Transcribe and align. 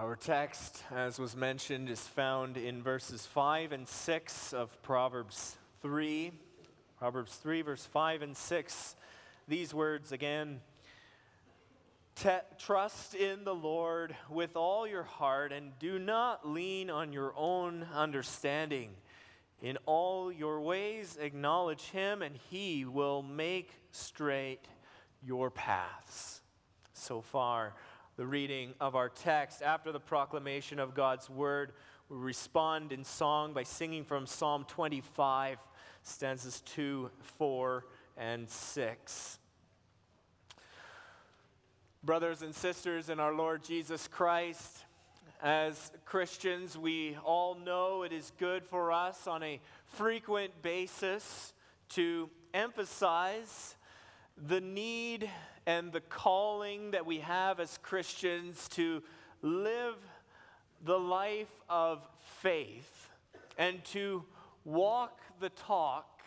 Our 0.00 0.16
text, 0.16 0.82
as 0.90 1.18
was 1.18 1.36
mentioned, 1.36 1.90
is 1.90 2.00
found 2.00 2.56
in 2.56 2.82
verses 2.82 3.26
5 3.26 3.72
and 3.72 3.86
6 3.86 4.54
of 4.54 4.80
Proverbs 4.80 5.58
3. 5.82 6.32
Proverbs 6.98 7.34
3, 7.34 7.60
verse 7.60 7.84
5 7.84 8.22
and 8.22 8.34
6. 8.34 8.96
These 9.46 9.74
words 9.74 10.10
again 10.10 10.62
Trust 12.58 13.14
in 13.14 13.44
the 13.44 13.54
Lord 13.54 14.16
with 14.30 14.56
all 14.56 14.86
your 14.86 15.02
heart 15.02 15.52
and 15.52 15.78
do 15.78 15.98
not 15.98 16.48
lean 16.48 16.88
on 16.88 17.12
your 17.12 17.34
own 17.36 17.86
understanding. 17.94 18.92
In 19.60 19.76
all 19.84 20.32
your 20.32 20.62
ways, 20.62 21.18
acknowledge 21.20 21.90
him, 21.90 22.22
and 22.22 22.36
he 22.48 22.86
will 22.86 23.20
make 23.20 23.70
straight 23.90 24.64
your 25.22 25.50
paths. 25.50 26.40
So 26.94 27.20
far, 27.20 27.74
the 28.20 28.26
reading 28.26 28.74
of 28.80 28.96
our 28.96 29.08
text. 29.08 29.62
After 29.62 29.92
the 29.92 29.98
proclamation 29.98 30.78
of 30.78 30.92
God's 30.92 31.30
word, 31.30 31.72
we 32.10 32.18
respond 32.18 32.92
in 32.92 33.02
song 33.02 33.54
by 33.54 33.62
singing 33.62 34.04
from 34.04 34.26
Psalm 34.26 34.66
25, 34.68 35.56
stanzas 36.02 36.60
2, 36.66 37.10
4, 37.38 37.86
and 38.18 38.46
6. 38.46 39.38
Brothers 42.04 42.42
and 42.42 42.54
sisters 42.54 43.08
in 43.08 43.20
our 43.20 43.32
Lord 43.32 43.64
Jesus 43.64 44.06
Christ, 44.06 44.84
as 45.42 45.90
Christians, 46.04 46.76
we 46.76 47.16
all 47.24 47.54
know 47.54 48.02
it 48.02 48.12
is 48.12 48.32
good 48.36 48.66
for 48.66 48.92
us 48.92 49.26
on 49.26 49.42
a 49.42 49.62
frequent 49.86 50.60
basis 50.60 51.54
to 51.94 52.28
emphasize 52.52 53.76
the 54.36 54.60
need 54.60 55.30
and 55.66 55.92
the 55.92 56.00
calling 56.00 56.92
that 56.92 57.06
we 57.06 57.18
have 57.18 57.60
as 57.60 57.78
Christians 57.78 58.68
to 58.70 59.02
live 59.42 59.96
the 60.84 60.98
life 60.98 61.52
of 61.68 62.06
faith 62.40 63.08
and 63.58 63.84
to 63.86 64.24
walk 64.64 65.20
the 65.40 65.50
talk. 65.50 66.22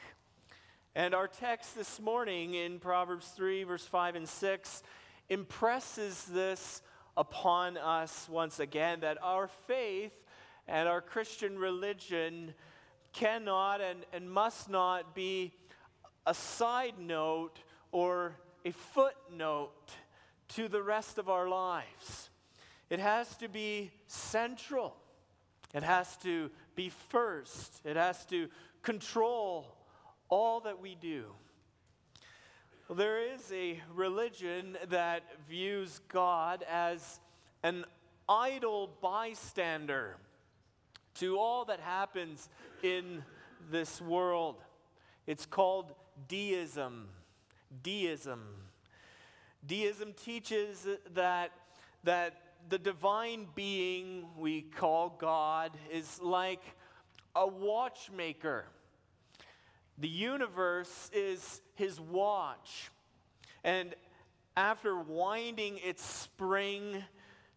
And 0.96 1.16
our 1.16 1.28
text 1.28 1.76
this 1.76 2.00
morning 2.00 2.54
in 2.54 2.80
Proverbs 2.80 3.28
3, 3.30 3.64
verse 3.64 3.86
5 3.86 4.16
and 4.16 4.30
6, 4.30 4.84
impresses 5.30 6.26
this 6.26 6.82
upon 7.18 7.78
us 7.78 8.28
once 8.30 8.60
again 8.60 9.00
that 9.02 9.18
our 9.22 9.48
faith 9.48 10.14
and 10.68 10.88
our 10.88 11.02
Christian 11.02 11.58
religion 11.58 12.54
cannot 13.14 13.82
and, 13.82 14.06
and 14.14 14.30
must 14.30 14.70
not 14.70 15.16
be 15.16 15.54
a 16.26 16.34
side 16.34 17.00
note 17.00 17.60
or 17.92 18.36
a 18.66 18.72
footnote 18.72 19.92
to 20.50 20.68
the 20.68 20.82
rest 20.82 21.18
of 21.18 21.30
our 21.30 21.48
lives. 21.48 22.30
It 22.90 23.00
has 23.00 23.36
to 23.38 23.48
be 23.48 23.92
central. 24.08 24.96
It 25.74 25.84
has 25.84 26.16
to 26.18 26.50
be 26.76 26.90
first. 27.10 27.82
It 27.84 27.96
has 27.96 28.26
to 28.28 28.50
control 28.82 29.76
all 30.30 30.60
that 30.62 30.80
we 30.80 30.96
do. 30.96 31.26
Well, 32.88 32.98
there 32.98 33.34
is 33.34 33.52
a 33.52 33.82
religion 33.94 34.78
that 34.90 35.24
views 35.50 36.02
God 36.10 36.64
as 36.70 37.20
an 37.64 37.86
idle 38.28 38.90
bystander 39.02 40.18
to 41.16 41.38
all 41.38 41.66
that 41.66 41.80
happens 41.80 42.50
in 42.82 43.24
this 43.72 44.02
world. 44.02 44.62
It's 45.26 45.46
called 45.46 45.94
deism 46.28 47.08
deism. 47.82 48.42
Deism 49.66 50.14
teaches 50.14 50.86
that, 51.14 51.52
that 52.04 52.34
the 52.70 52.78
divine 52.78 53.48
being 53.56 54.26
we 54.38 54.62
call 54.62 55.16
God 55.20 55.72
is 55.92 56.20
like 56.22 56.64
a 57.36 57.48
watchmaker. 57.48 58.66
The 59.98 60.08
universe 60.08 61.10
is 61.14 61.62
his 61.76 62.00
watch. 62.00 62.92
And 63.64 63.96
after 64.56 64.98
winding 64.98 65.80
its 65.84 66.04
spring, 66.04 67.04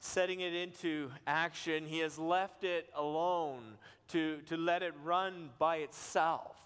setting 0.00 0.40
it 0.40 0.54
into 0.54 1.10
action, 1.26 1.86
he 1.86 1.98
has 2.00 2.18
left 2.18 2.64
it 2.64 2.88
alone 2.94 3.62
to, 4.08 4.38
to 4.46 4.56
let 4.56 4.82
it 4.82 4.94
run 5.02 5.50
by 5.58 5.76
itself. 5.78 6.56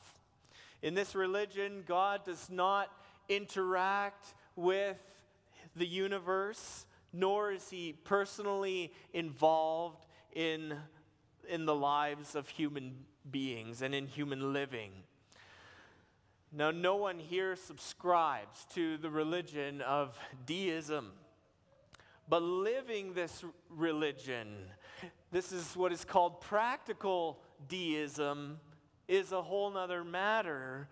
In 0.83 0.95
this 0.95 1.15
religion, 1.15 1.85
God 1.87 2.25
does 2.25 2.49
not 2.51 2.91
interact 3.31 4.35
with 4.57 4.99
the 5.77 5.87
universe, 5.87 6.85
nor 7.13 7.53
is 7.53 7.71
he 7.71 7.95
personally 8.05 8.93
involved 9.15 10.05
in, 10.35 10.75
in 11.49 11.65
the 11.65 11.75
lives 11.75 12.35
of 12.35 12.49
human 12.49 12.95
beings 13.31 13.81
and 13.81 13.95
in 13.95 14.07
human 14.07 14.53
living. 14.53 14.91
Now, 16.53 16.73
no 16.73 16.97
one 16.97 17.21
here 17.21 17.55
subscribes 17.55 18.67
to 18.75 18.97
the 18.97 19.09
religion 19.09 19.81
of 19.83 20.19
deism. 20.47 21.13
But 22.29 22.43
living 22.43 23.15
this 23.15 23.45
religion, 23.69 24.57
this 25.31 25.53
is 25.53 25.77
what 25.77 25.93
is 25.93 26.05
called 26.05 26.41
practical 26.41 27.39
deism, 27.69 28.59
is 29.07 29.33
a 29.33 29.43
whole 29.43 29.77
other 29.77 30.05
matter 30.05 30.89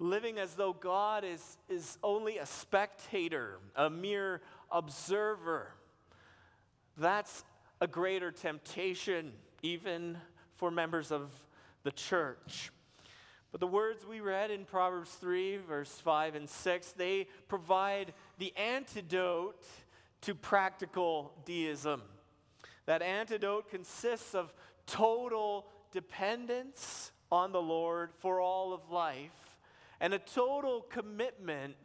living 0.00 0.38
as 0.38 0.54
though 0.54 0.72
God 0.72 1.24
is, 1.24 1.58
is 1.68 1.98
only 2.02 2.38
a 2.38 2.46
spectator, 2.46 3.58
a 3.76 3.90
mere 3.90 4.40
observer. 4.72 5.74
That's 6.96 7.44
a 7.80 7.86
greater 7.86 8.32
temptation, 8.32 9.32
even 9.62 10.16
for 10.56 10.70
members 10.70 11.12
of 11.12 11.30
the 11.84 11.92
church. 11.92 12.72
But 13.52 13.60
the 13.60 13.66
words 13.66 14.06
we 14.06 14.20
read 14.20 14.50
in 14.50 14.64
Proverbs 14.64 15.10
3, 15.12 15.58
verse 15.58 15.90
5 15.90 16.34
and 16.34 16.48
6, 16.48 16.92
they 16.92 17.26
provide 17.48 18.14
the 18.38 18.54
antidote 18.56 19.62
to 20.22 20.34
practical 20.34 21.32
deism. 21.44 22.02
That 22.86 23.02
antidote 23.02 23.68
consists 23.68 24.34
of 24.34 24.54
total 24.86 25.66
dependence 25.92 27.12
on 27.30 27.52
the 27.52 27.60
Lord 27.60 28.10
for 28.18 28.40
all 28.40 28.72
of 28.72 28.90
life 28.90 29.49
and 30.00 30.14
a 30.14 30.18
total 30.18 30.82
commitment 30.82 31.76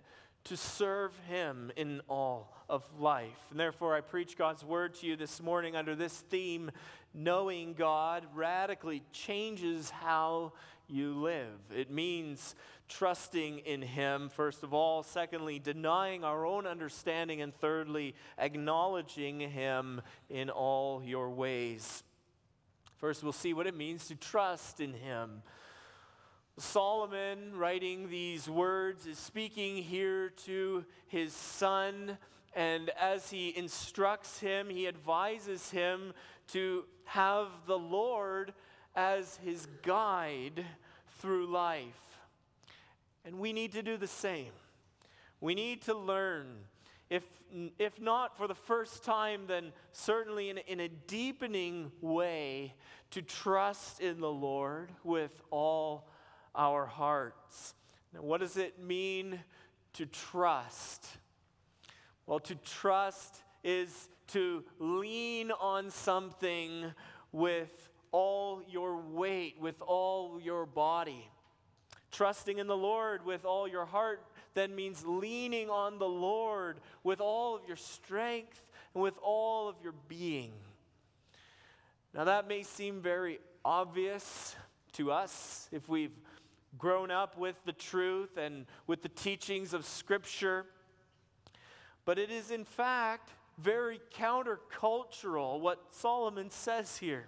to 0.45 0.55
serve 0.55 1.17
Him 1.27 1.71
in 1.75 2.01
all 2.07 2.55
of 2.69 2.83
life. 2.99 3.47
And 3.51 3.59
therefore, 3.59 3.95
I 3.95 4.01
preach 4.01 4.37
God's 4.37 4.63
word 4.63 4.95
to 4.95 5.07
you 5.07 5.15
this 5.15 5.41
morning 5.41 5.75
under 5.75 5.95
this 5.95 6.13
theme 6.13 6.71
knowing 7.13 7.73
God 7.73 8.25
radically 8.33 9.01
changes 9.11 9.89
how 9.89 10.53
you 10.87 11.13
live. 11.13 11.59
It 11.75 11.89
means 11.89 12.55
trusting 12.87 13.59
in 13.59 13.81
Him, 13.81 14.29
first 14.29 14.63
of 14.63 14.73
all. 14.73 15.01
Secondly, 15.01 15.57
denying 15.57 16.23
our 16.23 16.45
own 16.45 16.67
understanding. 16.67 17.41
And 17.41 17.55
thirdly, 17.55 18.15
acknowledging 18.37 19.39
Him 19.39 20.01
in 20.29 20.49
all 20.49 21.01
your 21.03 21.29
ways. 21.29 22.03
First, 22.97 23.23
we'll 23.23 23.33
see 23.33 23.53
what 23.53 23.67
it 23.67 23.75
means 23.75 24.07
to 24.07 24.15
trust 24.15 24.79
in 24.79 24.93
Him. 24.93 25.41
Solomon, 26.57 27.57
writing 27.57 28.09
these 28.09 28.49
words, 28.49 29.05
is 29.05 29.17
speaking 29.17 29.75
here 29.83 30.29
to 30.45 30.85
his 31.07 31.33
son. 31.33 32.17
And 32.55 32.91
as 32.91 33.29
he 33.29 33.55
instructs 33.57 34.39
him, 34.39 34.69
he 34.69 34.87
advises 34.87 35.69
him 35.69 36.13
to 36.53 36.85
have 37.03 37.47
the 37.67 37.77
Lord 37.77 38.53
as 38.95 39.37
his 39.43 39.67
guide 39.81 40.63
through 41.19 41.47
life. 41.47 42.19
And 43.25 43.39
we 43.39 43.51
need 43.51 43.73
to 43.73 43.83
do 43.83 43.97
the 43.97 44.07
same. 44.07 44.51
We 45.41 45.55
need 45.55 45.81
to 45.83 45.93
learn, 45.93 46.45
if, 47.09 47.23
if 47.77 47.99
not 47.99 48.37
for 48.37 48.47
the 48.47 48.55
first 48.55 49.03
time, 49.03 49.41
then 49.47 49.73
certainly 49.91 50.49
in, 50.49 50.59
in 50.59 50.79
a 50.79 50.87
deepening 50.87 51.91
way, 51.99 52.75
to 53.11 53.21
trust 53.21 53.99
in 53.99 54.21
the 54.21 54.31
Lord 54.31 54.91
with 55.03 55.41
all 55.51 56.07
our 56.55 56.85
hearts. 56.85 57.73
Now, 58.13 58.21
what 58.21 58.39
does 58.39 58.57
it 58.57 58.79
mean 58.79 59.39
to 59.93 60.05
trust? 60.05 61.05
Well, 62.25 62.39
to 62.39 62.55
trust 62.55 63.43
is 63.63 64.09
to 64.27 64.63
lean 64.79 65.51
on 65.51 65.91
something 65.91 66.93
with 67.31 67.89
all 68.11 68.61
your 68.67 68.97
weight, 68.97 69.55
with 69.59 69.81
all 69.81 70.39
your 70.41 70.65
body. 70.65 71.29
Trusting 72.11 72.59
in 72.59 72.67
the 72.67 72.77
Lord 72.77 73.25
with 73.25 73.43
all 73.43 73.67
your 73.67 73.85
heart 73.85 74.23
then 74.53 74.73
means 74.73 75.05
leaning 75.05 75.69
on 75.69 75.99
the 75.99 76.07
Lord 76.07 76.79
with 77.03 77.19
all 77.19 77.55
of 77.55 77.61
your 77.67 77.75
strength 77.75 78.71
and 78.93 79.03
with 79.03 79.15
all 79.21 79.67
of 79.67 79.75
your 79.83 79.93
being. 80.07 80.53
Now, 82.13 82.23
that 82.23 82.47
may 82.47 82.63
seem 82.63 83.01
very 83.01 83.39
obvious 83.65 84.55
to 84.93 85.11
us 85.11 85.67
if 85.73 85.89
we've 85.89 86.17
grown 86.77 87.11
up 87.11 87.37
with 87.37 87.55
the 87.65 87.73
truth 87.73 88.37
and 88.37 88.65
with 88.87 89.01
the 89.01 89.09
teachings 89.09 89.73
of 89.73 89.85
Scripture. 89.85 90.65
But 92.05 92.19
it 92.19 92.29
is, 92.29 92.51
in 92.51 92.65
fact, 92.65 93.31
very 93.57 93.99
countercultural, 94.17 95.59
what 95.59 95.79
Solomon 95.91 96.49
says 96.49 96.97
here. 96.97 97.27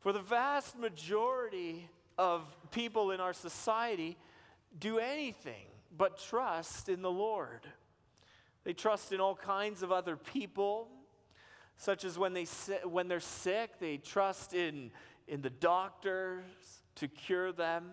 For 0.00 0.12
the 0.12 0.20
vast 0.20 0.78
majority 0.78 1.88
of 2.18 2.42
people 2.70 3.10
in 3.10 3.20
our 3.20 3.32
society 3.32 4.16
do 4.78 4.98
anything 4.98 5.66
but 5.96 6.18
trust 6.18 6.88
in 6.88 7.02
the 7.02 7.10
Lord. 7.10 7.60
They 8.64 8.72
trust 8.72 9.12
in 9.12 9.20
all 9.20 9.34
kinds 9.34 9.82
of 9.82 9.92
other 9.92 10.16
people, 10.16 10.88
such 11.76 12.04
as 12.04 12.18
when, 12.18 12.32
they, 12.32 12.44
when 12.84 13.08
they're 13.08 13.20
sick, 13.20 13.78
they 13.78 13.98
trust 13.98 14.54
in, 14.54 14.90
in 15.28 15.42
the 15.42 15.50
doctors 15.50 16.44
to 16.96 17.08
cure 17.08 17.52
them. 17.52 17.90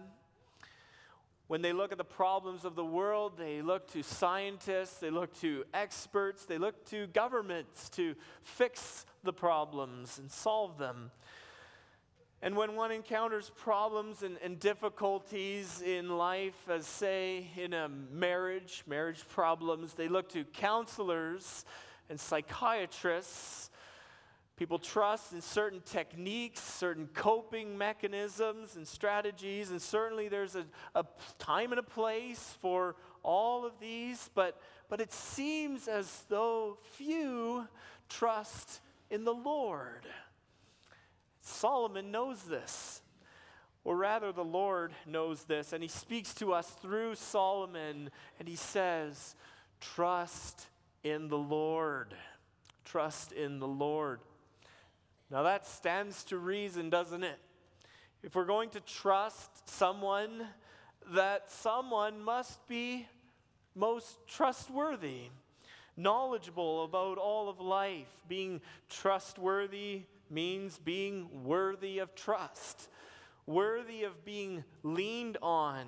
When 1.52 1.62
they 1.62 1.74
look 1.74 1.92
at 1.92 1.98
the 1.98 2.06
problems 2.06 2.64
of 2.64 2.76
the 2.76 2.86
world, 2.86 3.34
they 3.38 3.62
look 3.62 3.92
to 3.92 4.04
scientists, 4.04 5.00
they 5.00 5.10
look 5.10 5.38
to 5.42 5.66
experts, 5.74 6.46
they 6.46 6.58
look 6.58 6.86
to 6.92 7.08
governments 7.08 7.90
to 7.90 8.16
fix 8.42 9.06
the 9.26 9.34
problems 9.34 10.18
and 10.18 10.32
solve 10.32 10.78
them. 10.78 11.12
And 12.42 12.56
when 12.56 12.78
one 12.78 12.94
encounters 12.94 13.52
problems 13.54 14.24
and, 14.24 14.38
and, 14.42 14.62
difficulties 14.62 15.82
in 15.82 16.18
life, 16.18 16.70
as 16.70 16.88
say 16.88 17.48
in 17.58 17.74
a 17.74 17.90
marriage, 17.90 18.86
marriage 18.88 19.28
problems, 19.28 19.94
they 19.94 20.08
look 20.08 20.30
to 20.30 20.46
counselors 20.46 21.66
and 22.10 22.18
psychiatrists. 22.18 23.71
People 24.62 24.78
trust 24.78 25.34
in 25.34 25.42
certain 25.42 25.82
techniques, 25.84 26.62
certain 26.62 27.10
coping 27.16 27.80
mechanisms 27.80 28.76
and 28.76 28.88
strategies, 28.88 29.72
and 29.72 29.82
certainly 29.82 30.28
there's 30.28 30.56
a, 30.56 30.66
a 30.94 31.04
time 31.40 31.72
and 31.72 31.80
a 31.80 31.84
place 31.84 32.58
for 32.62 32.96
all 33.24 33.66
of 33.66 33.80
these, 33.80 34.30
but, 34.36 34.62
but 34.88 35.02
it 35.02 35.12
seems 35.12 35.88
as 35.88 36.26
though 36.30 36.78
few 36.92 37.68
trust 38.08 38.82
in 39.10 39.24
the 39.24 39.34
Lord. 39.34 40.06
Solomon 41.42 42.12
knows 42.12 42.44
this. 42.44 43.02
Or 43.84 43.98
rather, 43.98 44.32
the 44.32 44.44
Lord 44.44 44.94
knows 45.08 45.46
this, 45.46 45.74
and 45.74 45.82
he 45.82 45.90
speaks 45.90 46.36
to 46.36 46.54
us 46.54 46.70
through 46.70 47.16
Solomon, 47.16 48.12
and 48.38 48.48
he 48.48 48.58
says, 48.58 49.36
Trust 49.80 50.68
in 51.04 51.30
the 51.30 51.38
Lord. 51.40 52.14
Trust 52.86 53.32
in 53.32 53.58
the 53.58 53.68
Lord. 53.68 54.20
Now, 55.32 55.44
that 55.44 55.66
stands 55.66 56.26
to 56.26 56.38
reason, 56.38 56.90
doesn't 56.90 57.24
it? 57.24 57.40
If 58.22 58.36
we're 58.36 58.44
going 58.44 58.70
to 58.72 58.82
trust 58.82 59.70
someone, 59.70 60.46
that 61.14 61.50
someone 61.50 62.22
must 62.22 62.68
be 62.68 63.08
most 63.74 64.18
trustworthy, 64.28 65.30
knowledgeable 65.96 66.84
about 66.84 67.18
all 67.18 67.48
of 67.48 67.62
life, 67.62 68.10
being 68.28 68.60
trustworthy 68.90 70.02
means 70.30 70.78
being 70.78 71.46
worthy 71.46 72.00
of 72.00 72.14
trust, 72.14 72.90
worthy 73.46 74.04
of 74.04 74.26
being 74.26 74.66
leaned 74.84 75.38
on. 75.42 75.86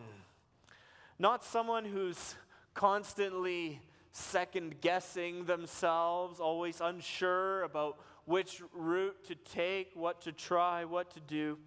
Not 1.20 1.44
someone 1.44 1.84
who's 1.84 2.36
constantly 2.74 3.82
second 4.14 4.80
guessing 4.80 5.44
themselves, 5.44 6.40
always 6.40 6.80
unsure 6.80 7.64
about 7.64 7.98
which 8.26 8.62
route 8.74 9.24
to 9.28 9.36
take, 9.36 9.92
what 9.96 10.22
to 10.22 10.32
try, 10.32 10.86
what 10.86 11.12
to 11.12 11.20
do. 11.20 11.58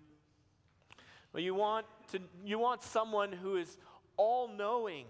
But 1.33 1.43
you 1.43 1.55
want, 1.55 1.87
to, 2.13 2.21
you 2.45 2.59
want 2.59 2.83
someone 2.83 3.33
who 3.33 3.57
is 3.57 3.77
all 4.17 4.49
knowing 4.49 5.07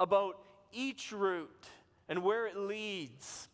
about 0.00 0.38
each 0.72 1.12
route 1.12 1.68
and 2.08 2.22
where 2.22 2.46
it 2.46 2.56
leads 2.56 3.48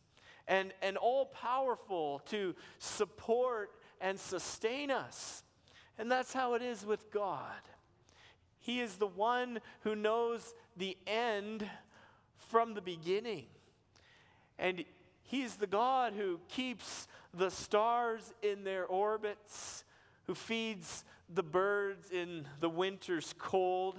and, 0.46 0.72
and 0.82 0.96
all 0.96 1.26
powerful 1.26 2.20
to 2.26 2.54
support 2.78 3.70
and 4.00 4.18
sustain 4.18 4.90
us. 4.90 5.42
And 5.98 6.10
that's 6.10 6.32
how 6.32 6.54
it 6.54 6.62
is 6.62 6.84
with 6.84 7.10
God. 7.10 7.60
He 8.60 8.80
is 8.80 8.96
the 8.96 9.06
one 9.06 9.60
who 9.80 9.96
knows 9.96 10.54
the 10.76 10.96
end 11.06 11.68
from 12.36 12.74
the 12.74 12.80
beginning. 12.80 13.46
And 14.58 14.84
He 15.32 15.40
is 15.40 15.54
the 15.54 15.66
God 15.66 16.12
who 16.12 16.40
keeps 16.48 17.08
the 17.32 17.50
stars 17.50 18.34
in 18.42 18.64
their 18.64 18.84
orbits, 18.84 19.82
who 20.26 20.34
feeds 20.34 21.04
the 21.32 21.42
birds 21.42 22.10
in 22.10 22.46
the 22.60 22.68
winter's 22.68 23.34
cold. 23.38 23.96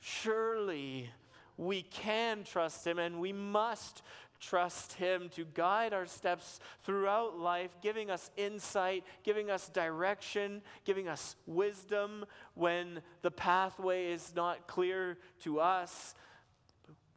Surely 0.00 1.10
we 1.58 1.82
can 1.82 2.44
trust 2.44 2.86
Him 2.86 2.98
and 2.98 3.20
we 3.20 3.30
must 3.30 4.00
trust 4.40 4.94
Him 4.94 5.28
to 5.34 5.44
guide 5.52 5.92
our 5.92 6.06
steps 6.06 6.60
throughout 6.82 7.38
life, 7.38 7.76
giving 7.82 8.10
us 8.10 8.30
insight, 8.38 9.04
giving 9.24 9.50
us 9.50 9.68
direction, 9.68 10.62
giving 10.86 11.08
us 11.08 11.36
wisdom 11.46 12.24
when 12.54 13.02
the 13.20 13.30
pathway 13.30 14.12
is 14.12 14.32
not 14.34 14.66
clear 14.66 15.18
to 15.42 15.60
us. 15.60 16.14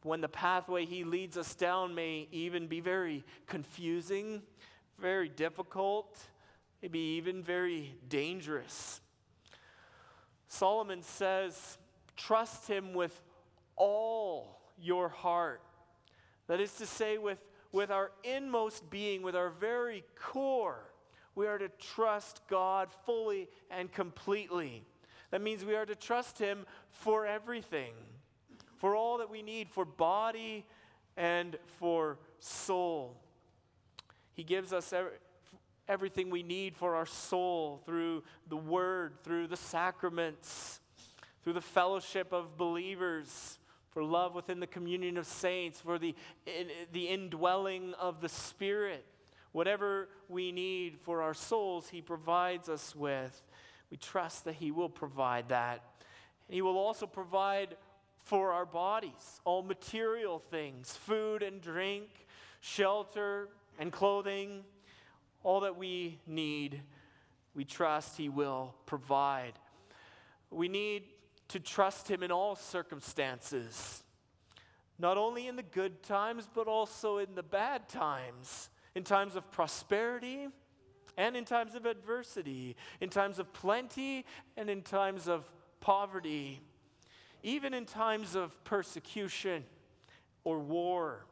When 0.02 0.20
the 0.20 0.28
pathway 0.28 0.84
He 0.84 1.04
leads 1.04 1.36
us 1.36 1.54
down 1.54 1.94
may 1.94 2.28
even 2.32 2.66
be 2.66 2.80
very 2.80 3.24
confusing, 3.46 4.42
very 4.98 5.28
difficult, 5.28 6.18
maybe 6.80 6.98
even 6.98 7.42
very 7.42 7.94
dangerous. 8.08 9.00
Solomon 10.48 11.02
says, 11.02 11.78
Trust 12.16 12.68
Him 12.68 12.94
with 12.94 13.22
all 13.76 14.60
your 14.78 15.08
heart 15.08 15.62
that 16.48 16.60
is 16.60 16.74
to 16.74 16.86
say, 16.86 17.18
with, 17.18 17.38
with 17.72 17.90
our 17.90 18.12
inmost 18.24 18.90
being, 18.90 19.22
with 19.22 19.36
our 19.36 19.50
very 19.50 20.04
core, 20.16 20.92
we 21.34 21.46
are 21.46 21.58
to 21.58 21.70
trust 21.70 22.42
God 22.48 22.90
fully 23.06 23.48
and 23.70 23.90
completely. 23.90 24.84
That 25.30 25.40
means 25.40 25.64
we 25.64 25.76
are 25.76 25.86
to 25.86 25.94
trust 25.94 26.38
Him 26.38 26.66
for 26.90 27.26
everything, 27.26 27.94
for 28.82 28.96
all 28.96 29.18
that 29.18 29.30
we 29.30 29.42
need, 29.42 29.70
for 29.70 29.84
body 29.84 30.66
and 31.16 31.56
for 31.78 32.18
soul. 32.40 33.16
He 34.34 34.42
gives 34.42 34.72
us 34.72 34.92
everything 35.86 36.30
we 36.30 36.42
need 36.42 36.74
for 36.76 36.96
our 36.96 37.06
soul 37.06 37.80
through 37.86 38.24
the 38.48 38.56
Word, 38.56 39.12
through 39.22 39.46
the 39.46 39.56
sacraments, 39.56 40.80
through 41.44 41.52
the 41.52 41.60
fellowship 41.60 42.32
of 42.32 42.56
believers 42.56 43.60
for 43.90 44.02
love 44.02 44.34
within 44.34 44.58
the 44.58 44.66
communion 44.66 45.16
of 45.16 45.26
saints, 45.26 45.80
for 45.80 45.96
the, 45.96 46.16
in, 46.44 46.66
the 46.92 47.06
indwelling 47.06 47.94
of 48.00 48.20
the 48.20 48.28
Spirit. 48.28 49.06
Whatever 49.52 50.08
we 50.28 50.50
need 50.50 50.98
for 50.98 51.22
our 51.22 51.34
souls, 51.34 51.90
He 51.90 52.02
provides 52.02 52.68
us 52.68 52.96
with. 52.96 53.42
We 53.92 53.96
trust 53.96 54.44
that 54.46 54.54
He 54.54 54.72
will 54.72 54.88
provide 54.88 55.50
that. 55.50 55.84
And 56.48 56.54
He 56.56 56.62
will 56.62 56.78
also 56.78 57.06
provide 57.06 57.76
for 58.24 58.52
our 58.52 58.66
bodies 58.66 59.40
all 59.44 59.62
material 59.62 60.38
things 60.38 60.92
food 60.92 61.42
and 61.42 61.60
drink, 61.60 62.08
shelter 62.60 63.48
and 63.78 63.92
clothing, 63.92 64.64
all 65.42 65.60
that 65.60 65.76
we 65.76 66.18
need. 66.26 66.80
We 67.54 67.64
trust 67.64 68.16
He 68.16 68.28
will 68.28 68.74
provide. 68.86 69.54
We 70.50 70.68
need 70.68 71.04
to 71.48 71.60
trust 71.60 72.08
Him 72.08 72.22
in 72.22 72.30
all 72.30 72.56
circumstances, 72.56 74.02
not 74.98 75.18
only 75.18 75.48
in 75.48 75.56
the 75.56 75.62
good 75.62 76.02
times, 76.02 76.48
but 76.54 76.66
also 76.66 77.18
in 77.18 77.34
the 77.34 77.42
bad 77.42 77.88
times, 77.88 78.70
in 78.94 79.04
times 79.04 79.36
of 79.36 79.50
prosperity 79.50 80.48
and 81.18 81.36
in 81.36 81.44
times 81.44 81.74
of 81.74 81.84
adversity, 81.84 82.76
in 83.00 83.10
times 83.10 83.38
of 83.38 83.52
plenty 83.52 84.24
and 84.56 84.70
in 84.70 84.82
times 84.82 85.28
of 85.28 85.50
poverty, 85.80 86.60
even 87.42 87.74
in 87.74 87.84
times 87.84 88.34
of 88.34 88.62
persecution 88.64 89.64
or 90.44 90.58
war. 90.58 91.26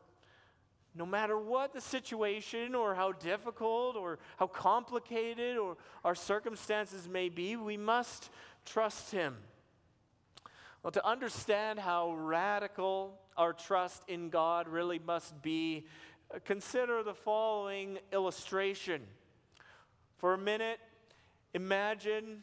No 0.94 1.06
matter 1.06 1.38
what 1.38 1.72
the 1.72 1.80
situation 1.80 2.74
or 2.74 2.94
how 2.94 3.12
difficult 3.12 3.96
or 3.96 4.18
how 4.36 4.48
complicated 4.48 5.56
or 5.56 5.76
our 6.04 6.14
circumstances 6.14 7.08
may 7.08 7.28
be, 7.28 7.56
we 7.56 7.76
must 7.76 8.30
trust 8.64 9.12
Him. 9.12 9.36
Well, 10.82 10.90
to 10.92 11.06
understand 11.06 11.78
how 11.78 12.14
radical 12.14 13.18
our 13.36 13.52
trust 13.52 14.02
in 14.08 14.30
God 14.30 14.66
really 14.66 14.98
must 14.98 15.40
be, 15.42 15.86
consider 16.44 17.02
the 17.02 17.14
following 17.14 17.98
illustration. 18.12 19.02
For 20.18 20.34
a 20.34 20.38
minute, 20.38 20.80
imagine 21.54 22.42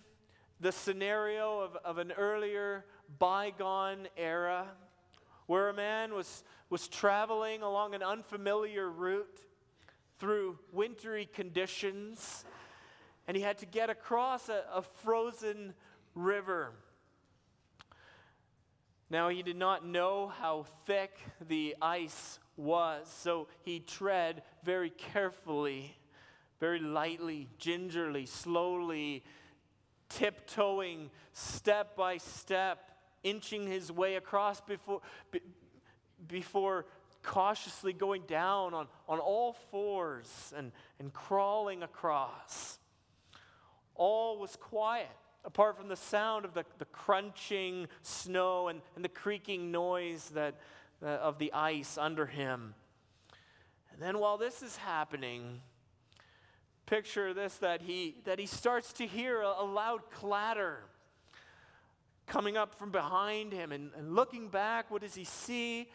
the 0.60 0.72
scenario 0.72 1.60
of, 1.60 1.76
of 1.84 1.98
an 1.98 2.12
earlier 2.14 2.86
bygone 3.20 4.08
era 4.18 4.68
where 5.46 5.70
a 5.70 5.74
man 5.74 6.14
was, 6.14 6.44
was 6.70 6.88
traveling 6.88 7.62
along 7.62 7.94
an 7.94 8.04
unfamiliar 8.04 8.90
route 8.90 9.40
through 10.20 10.58
wintry 10.72 11.30
conditions 11.32 12.46
and 13.28 13.36
he 13.36 13.44
had 13.44 13.58
to 13.58 13.66
get 13.66 13.90
across 13.90 14.50
a, 14.50 14.64
a 14.74 14.82
frozen 14.82 15.74
river. 16.16 16.72
Now, 19.10 19.30
he 19.30 19.44
did 19.44 19.58
not 19.58 19.86
know 19.86 20.32
how 20.40 20.66
thick 20.86 21.18
the 21.48 21.76
ice 21.82 22.40
was. 22.58 23.08
So 23.10 23.48
he 23.64 23.80
tread 23.80 24.44
very 24.64 24.90
carefully, 24.90 25.96
very 26.60 26.80
lightly, 26.80 27.48
gingerly, 27.58 28.26
slowly, 28.26 29.24
tiptoeing 30.10 31.10
step 31.34 31.96
by 31.96 32.18
step, 32.18 32.92
inching 33.24 33.68
his 33.68 33.92
way 33.92 34.16
across 34.16 34.62
before, 34.62 35.02
before 36.28 36.86
cautiously 37.24 37.94
going 37.94 38.24
down 38.28 38.74
on, 38.74 38.88
on 39.08 39.20
all 39.20 39.54
fours 39.70 40.54
and, 40.56 40.72
and 41.00 41.14
crawling 41.14 41.84
across. 41.84 42.80
All 43.96 44.40
was 44.40 44.56
quiet, 44.56 45.10
apart 45.44 45.78
from 45.78 45.88
the 45.88 45.96
sound 45.96 46.46
of 46.46 46.54
the, 46.54 46.64
the 46.78 46.86
crunching 46.86 47.88
snow 48.02 48.70
and, 48.70 48.82
and 48.96 49.04
the 49.04 49.10
creaking 49.10 49.72
noise 49.72 50.30
that, 50.36 50.56
uh, 51.04 51.08
of 51.08 51.38
the 51.38 51.52
ice 51.54 51.98
under 51.98 52.26
him. 52.26 52.76
And 53.92 54.02
then 54.02 54.20
while 54.20 54.38
this 54.38 54.62
is 54.62 54.78
happening, 54.78 55.62
picture 56.88 57.34
this 57.34 57.58
that 57.58 57.84
he, 57.84 58.15
that 58.25 58.39
he 58.39 58.48
starts 58.48 58.91
to 58.94 59.06
hear 59.06 59.41
a, 59.41 59.53
a 59.60 59.65
loud 59.65 60.10
clatter 60.10 60.79
coming 62.25 62.58
up 62.58 62.74
from 62.74 62.91
behind 62.91 63.53
him. 63.53 63.72
And, 63.72 63.91
and 63.96 64.15
looking 64.15 64.50
back, 64.50 64.89
what 64.89 65.01
does 65.01 65.13
he 65.13 65.24
see? 65.24 65.82
He 65.82 65.88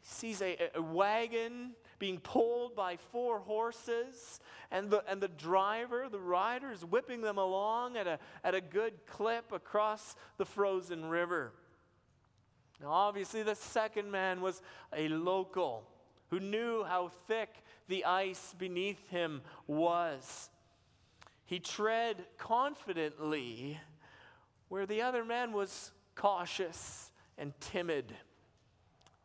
sees 0.00 0.40
a, 0.40 0.56
a 0.74 0.80
wagon 0.80 1.72
being 1.98 2.20
pulled 2.20 2.76
by 2.76 2.96
four 3.10 3.38
horses, 3.40 4.40
and 4.70 4.90
the, 4.90 5.02
and 5.08 5.20
the 5.20 5.28
driver, 5.28 6.08
the 6.10 6.20
rider, 6.20 6.70
is 6.70 6.84
whipping 6.84 7.22
them 7.22 7.38
along 7.38 7.96
at 7.96 8.06
a, 8.06 8.18
at 8.44 8.54
a 8.54 8.60
good 8.60 8.92
clip 9.06 9.50
across 9.52 10.14
the 10.36 10.44
frozen 10.44 11.06
river. 11.06 11.52
Now, 12.80 12.90
obviously, 12.90 13.42
the 13.42 13.54
second 13.54 14.10
man 14.10 14.42
was 14.42 14.60
a 14.94 15.08
local 15.08 15.88
who 16.28 16.40
knew 16.40 16.84
how 16.84 17.08
thick 17.26 17.48
the 17.88 18.04
ice 18.04 18.54
beneath 18.58 19.08
him 19.08 19.42
was. 19.66 20.50
He 21.44 21.60
tread 21.60 22.24
confidently 22.38 23.78
where 24.68 24.86
the 24.86 25.02
other 25.02 25.24
man 25.24 25.52
was 25.52 25.92
cautious 26.14 27.12
and 27.38 27.52
timid. 27.60 28.12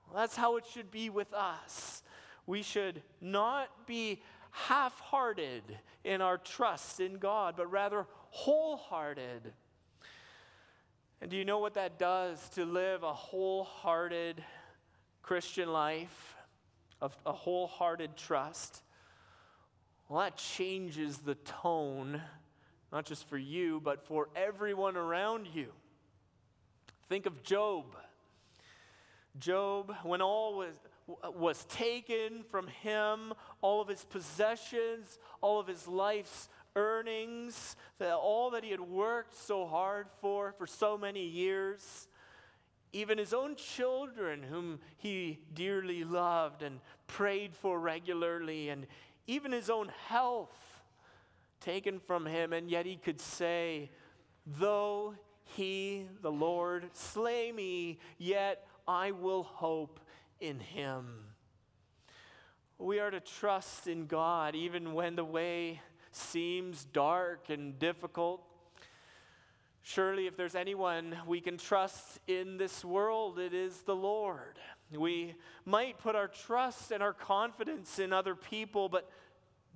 Well, 0.08 0.22
that's 0.22 0.36
how 0.36 0.58
it 0.58 0.65
should 0.72 0.91
be 0.91 1.10
with 1.10 1.34
us. 1.34 2.03
We 2.46 2.62
should 2.62 3.01
not 3.20 3.88
be 3.88 4.22
half 4.51 5.00
hearted 5.00 5.63
in 6.03 6.22
our 6.22 6.38
trust 6.38 7.00
in 7.00 7.15
God, 7.15 7.56
but 7.56 7.72
rather 7.72 8.06
wholehearted. 8.30 9.53
And 11.22 11.30
do 11.30 11.38
you 11.38 11.46
know 11.46 11.60
what 11.60 11.75
that 11.75 11.98
does 11.98 12.50
to 12.50 12.65
live 12.65 13.03
a 13.03 13.13
wholehearted 13.13 14.44
Christian 15.22 15.72
life, 15.72 16.36
of 17.01 17.17
a 17.25 17.31
wholehearted 17.31 18.15
trust? 18.15 18.84
Well, 20.08 20.22
that 20.22 20.38
changes 20.38 21.20
the 21.20 21.36
tone, 21.36 22.22
not 22.91 23.05
just 23.05 23.27
for 23.27 23.38
you, 23.38 23.79
but 23.81 24.05
for 24.05 24.29
everyone 24.36 24.98
around 24.98 25.48
you. 25.53 25.72
Think 27.10 27.25
of 27.25 27.43
Job. 27.43 27.96
Job, 29.39 29.96
when 30.03 30.22
all 30.22 30.58
was, 30.58 30.75
was 31.36 31.63
taken 31.65 32.43
from 32.50 32.67
him, 32.67 33.34
all 33.62 33.81
of 33.81 33.88
his 33.88 34.03
possessions, 34.03 35.17
all 35.39 35.60
of 35.60 35.67
his 35.67 35.88
life's 35.88 36.50
earnings, 36.75 37.75
all 38.01 38.51
that 38.51 38.63
he 38.63 38.72
had 38.72 38.81
worked 38.81 39.36
so 39.36 39.65
hard 39.65 40.08
for 40.22 40.53
for 40.58 40.67
so 40.67 40.98
many 40.98 41.25
years, 41.25 42.08
even 42.94 43.18
his 43.18 43.34
own 43.34 43.56
children, 43.56 44.44
whom 44.44 44.80
he 44.98 45.40
dearly 45.54 46.04
loved 46.04 46.62
and 46.62 46.80
prayed 47.08 47.56
for 47.56 47.80
regularly, 47.80 48.70
and 48.70 48.88
even 49.28 49.52
his 49.52 49.70
own 49.70 49.92
health 50.08 50.84
taken 51.60 52.00
from 52.00 52.26
him, 52.26 52.54
and 52.54 52.70
yet 52.70 52.86
he 52.86 52.98
could 52.98 53.22
say, 53.22 53.92
Though 54.46 55.16
he, 55.44 56.08
the 56.22 56.32
Lord, 56.32 56.90
slay 56.94 57.52
me, 57.52 58.00
yet 58.18 58.68
I 58.88 59.12
will 59.12 59.44
hope 59.44 60.00
in 60.40 60.60
him. 60.60 61.26
We 62.78 63.00
are 63.00 63.12
to 63.12 63.20
trust 63.20 63.88
in 63.88 64.08
God 64.08 64.56
even 64.56 64.94
when 64.94 65.16
the 65.16 65.24
way 65.24 65.82
seems 66.12 66.84
dark 66.86 67.50
and 67.50 67.78
difficult. 67.78 68.42
Surely, 69.84 70.28
if 70.28 70.38
there's 70.38 70.56
anyone 70.56 71.16
we 71.26 71.42
can 71.42 71.58
trust 71.58 72.20
in 72.28 72.58
this 72.58 72.86
world, 72.86 73.40
it 73.40 73.54
is 73.54 73.82
the 73.82 73.96
Lord. 73.96 74.60
We 74.92 75.36
might 75.66 75.98
put 75.98 76.16
our 76.16 76.28
trust 76.28 76.92
and 76.92 77.02
our 77.02 77.14
confidence 77.14 77.98
in 77.98 78.14
other 78.14 78.36
people, 78.36 78.90
but 78.90 79.10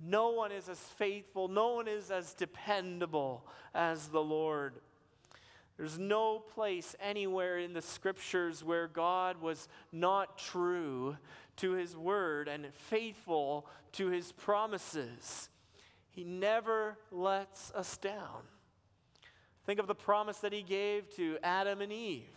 no 0.00 0.30
one 0.30 0.52
is 0.52 0.68
as 0.68 0.78
faithful, 0.78 1.48
no 1.48 1.74
one 1.74 1.88
is 1.88 2.10
as 2.10 2.34
dependable 2.34 3.46
as 3.74 4.08
the 4.08 4.22
Lord. 4.22 4.74
There's 5.76 5.98
no 5.98 6.38
place 6.38 6.94
anywhere 7.00 7.58
in 7.58 7.72
the 7.72 7.82
scriptures 7.82 8.64
where 8.64 8.86
God 8.86 9.40
was 9.40 9.68
not 9.92 10.38
true 10.38 11.16
to 11.56 11.72
his 11.72 11.96
word 11.96 12.48
and 12.48 12.66
faithful 12.72 13.66
to 13.92 14.08
his 14.08 14.32
promises. 14.32 15.50
He 16.10 16.24
never 16.24 16.96
lets 17.10 17.70
us 17.72 17.96
down. 17.96 18.42
Think 19.66 19.80
of 19.80 19.88
the 19.88 19.94
promise 19.94 20.38
that 20.38 20.52
he 20.52 20.62
gave 20.62 21.10
to 21.16 21.38
Adam 21.42 21.80
and 21.80 21.92
Eve 21.92 22.30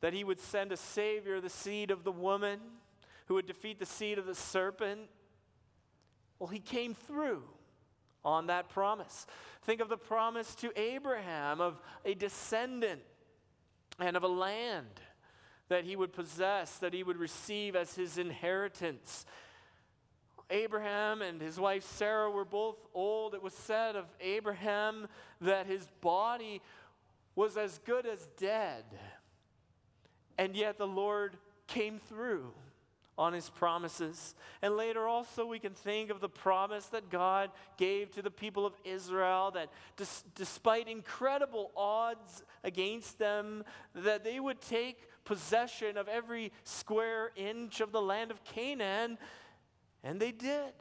that 0.00 0.12
he 0.12 0.24
would 0.24 0.40
send 0.40 0.72
a 0.72 0.76
Savior, 0.76 1.40
the 1.40 1.50
seed 1.50 1.90
of 1.90 2.04
the 2.04 2.12
woman, 2.12 2.58
who 3.26 3.34
would 3.34 3.46
defeat 3.46 3.78
the 3.78 3.86
seed 3.86 4.18
of 4.18 4.26
the 4.26 4.34
serpent. 4.34 5.02
Well, 6.38 6.48
he 6.48 6.58
came 6.58 6.94
through 6.94 7.42
on 8.24 8.46
that 8.46 8.68
promise. 8.70 9.26
Think 9.62 9.80
of 9.80 9.88
the 9.88 9.96
promise 9.96 10.54
to 10.56 10.72
Abraham 10.78 11.60
of 11.60 11.80
a 12.04 12.14
descendant 12.14 13.02
and 13.98 14.16
of 14.16 14.24
a 14.24 14.28
land 14.28 15.00
that 15.68 15.84
he 15.84 15.96
would 15.96 16.12
possess, 16.12 16.78
that 16.78 16.94
he 16.94 17.02
would 17.02 17.18
receive 17.18 17.76
as 17.76 17.94
his 17.94 18.18
inheritance. 18.18 19.24
Abraham 20.50 21.22
and 21.22 21.40
his 21.40 21.58
wife 21.58 21.84
Sarah 21.84 22.30
were 22.30 22.44
both 22.44 22.76
old. 22.92 23.34
It 23.34 23.42
was 23.42 23.54
said 23.54 23.96
of 23.96 24.06
Abraham 24.20 25.08
that 25.40 25.66
his 25.66 25.86
body 26.00 26.60
was 27.34 27.56
as 27.56 27.78
good 27.84 28.06
as 28.06 28.28
dead. 28.36 28.84
And 30.36 30.56
yet 30.56 30.78
the 30.78 30.86
Lord 30.86 31.36
came 31.66 31.98
through 31.98 32.52
on 33.20 33.34
his 33.34 33.50
promises. 33.50 34.34
And 34.62 34.76
later 34.76 35.06
also, 35.06 35.44
we 35.44 35.58
can 35.58 35.74
think 35.74 36.10
of 36.10 36.20
the 36.20 36.28
promise 36.28 36.86
that 36.86 37.10
God 37.10 37.50
gave 37.76 38.10
to 38.12 38.22
the 38.22 38.30
people 38.30 38.64
of 38.64 38.72
Israel 38.82 39.50
that 39.52 39.68
despite 40.34 40.88
incredible 40.88 41.70
odds 41.76 42.42
against 42.64 43.18
them, 43.18 43.62
that 43.94 44.24
they 44.24 44.40
would 44.40 44.62
take 44.62 45.06
possession 45.24 45.98
of 45.98 46.08
every 46.08 46.50
square 46.64 47.30
inch 47.36 47.80
of 47.80 47.92
the 47.92 48.00
land 48.00 48.30
of 48.30 48.42
Canaan. 48.42 49.18
And 50.02 50.20
they 50.20 50.32
did 50.32 50.72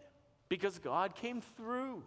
because 0.47 0.79
God 0.79 1.15
came 1.15 1.41
through. 1.41 2.03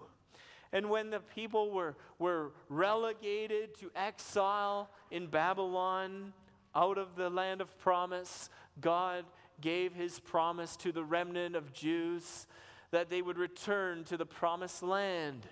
And 0.73 0.88
when 0.88 1.11
the 1.11 1.21
people 1.21 1.71
were, 1.71 1.97
were 2.19 2.52
relegated 2.69 3.78
to 3.81 3.90
exile 3.95 4.90
in 5.11 5.26
Babylon, 5.26 6.33
out 6.75 6.99
of 6.99 7.16
the 7.16 7.31
land 7.31 7.61
of 7.61 7.78
promise, 7.78 8.49
God 8.81 9.25
gave 9.61 9.95
his 9.95 10.19
promise 10.19 10.76
to 10.76 10.92
the 10.92 11.04
remnant 11.04 11.54
of 11.54 11.73
Jews 11.73 12.47
that 12.90 13.11
they 13.11 13.23
would 13.23 13.38
return 13.38 14.04
to 14.04 14.16
the 14.16 14.26
promised 14.26 14.83
land 14.83 15.47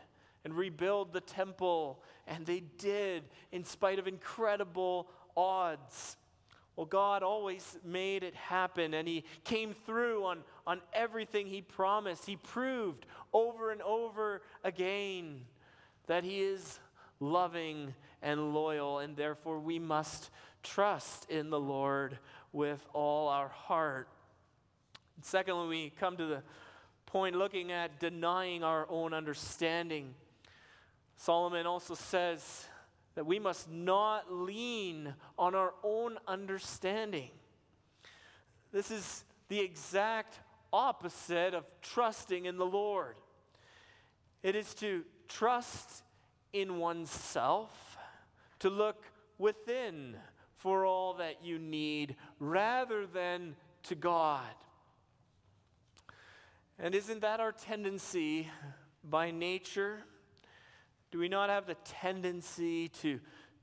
and 0.45 0.55
rebuild 0.55 1.13
the 1.13 1.21
temple. 1.21 2.03
And 2.27 2.47
they 2.47 2.61
did, 2.79 3.25
in 3.53 3.65
spite 3.65 3.99
of 3.99 4.07
incredible 4.07 5.09
odds. 5.37 6.17
Well, 6.81 6.87
God 6.87 7.23
always 7.23 7.77
made 7.85 8.23
it 8.23 8.35
happen, 8.35 8.95
and 8.95 9.07
He 9.07 9.25
came 9.45 9.75
through 9.85 10.25
on, 10.25 10.39
on 10.67 10.81
everything 10.95 11.47
He 11.47 11.61
promised. 11.61 12.25
He 12.25 12.37
proved 12.37 13.05
over 13.35 13.71
and 13.71 13.83
over 13.83 14.41
again 14.65 15.43
that 16.07 16.25
He 16.25 16.41
is 16.41 16.81
loving 17.21 17.95
and 18.23 18.55
loyal, 18.55 19.01
and 19.01 19.15
therefore 19.15 19.61
we 19.61 19.79
must 19.79 20.31
trust 20.63 21.29
in 21.29 21.51
the 21.51 21.61
Lord 21.61 22.19
with 22.51 22.83
all 22.95 23.29
our 23.29 23.49
heart. 23.49 24.09
And 25.17 25.25
secondly, 25.27 25.69
we 25.69 25.91
come 25.91 26.17
to 26.17 26.25
the 26.25 26.43
point 27.05 27.37
looking 27.37 27.71
at 27.73 28.01
denying 28.01 28.65
our 28.65 28.87
own 28.89 29.13
understanding. 29.13 30.15
Solomon 31.19 31.67
also 31.67 31.93
says 31.93 32.65
that 33.21 33.27
we 33.27 33.39
must 33.39 33.71
not 33.71 34.33
lean 34.33 35.13
on 35.39 35.55
our 35.55 35.75
own 35.83 36.17
understanding. 36.27 37.29
This 38.73 38.91
is 38.91 39.25
the 39.49 39.61
exact 39.61 40.41
opposite 40.73 41.53
of 41.53 41.67
trusting 41.83 42.47
in 42.47 42.57
the 42.57 42.65
Lord. 42.65 43.17
It 44.43 44.57
is 44.57 44.73
to 44.77 45.05
trust 45.29 46.03
in 46.55 46.79
oneself, 46.79 47.99
to 48.61 48.71
look 48.71 49.05
within 49.37 50.17
for 50.57 50.87
all 50.87 51.13
that 51.13 51.45
you 51.45 51.59
need 51.59 52.17
rather 52.39 53.07
than 53.07 53.55
to 53.83 53.95
God. 53.95 54.49
And 56.79 56.95
isn't 56.95 57.21
that 57.21 57.39
our 57.39 57.53
tendency 57.53 58.49
by 59.05 59.31
nature? 59.31 60.05
Do 61.11 61.19
we 61.19 61.29
not 61.29 61.51
have 61.51 61.67
the 61.67 61.77
tendency 61.85 62.89
to, 62.89 63.19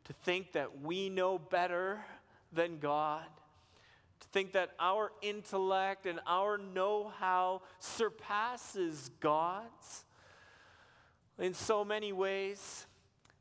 to 0.06 0.14
think 0.24 0.52
that 0.54 0.82
we 0.82 1.10
know 1.10 1.40
better 1.40 2.00
than 2.52 2.80
God? 2.80 3.26
To 4.20 4.28
think 4.30 4.54
that 4.54 4.72
our 4.80 5.12
intellect 5.22 6.06
and 6.06 6.20
our 6.28 6.58
know 6.58 7.12
how 7.20 7.62
surpasses 7.80 9.12
God's? 9.20 10.06
In 11.40 11.54
so 11.54 11.86
many 11.86 12.12
ways, 12.12 12.88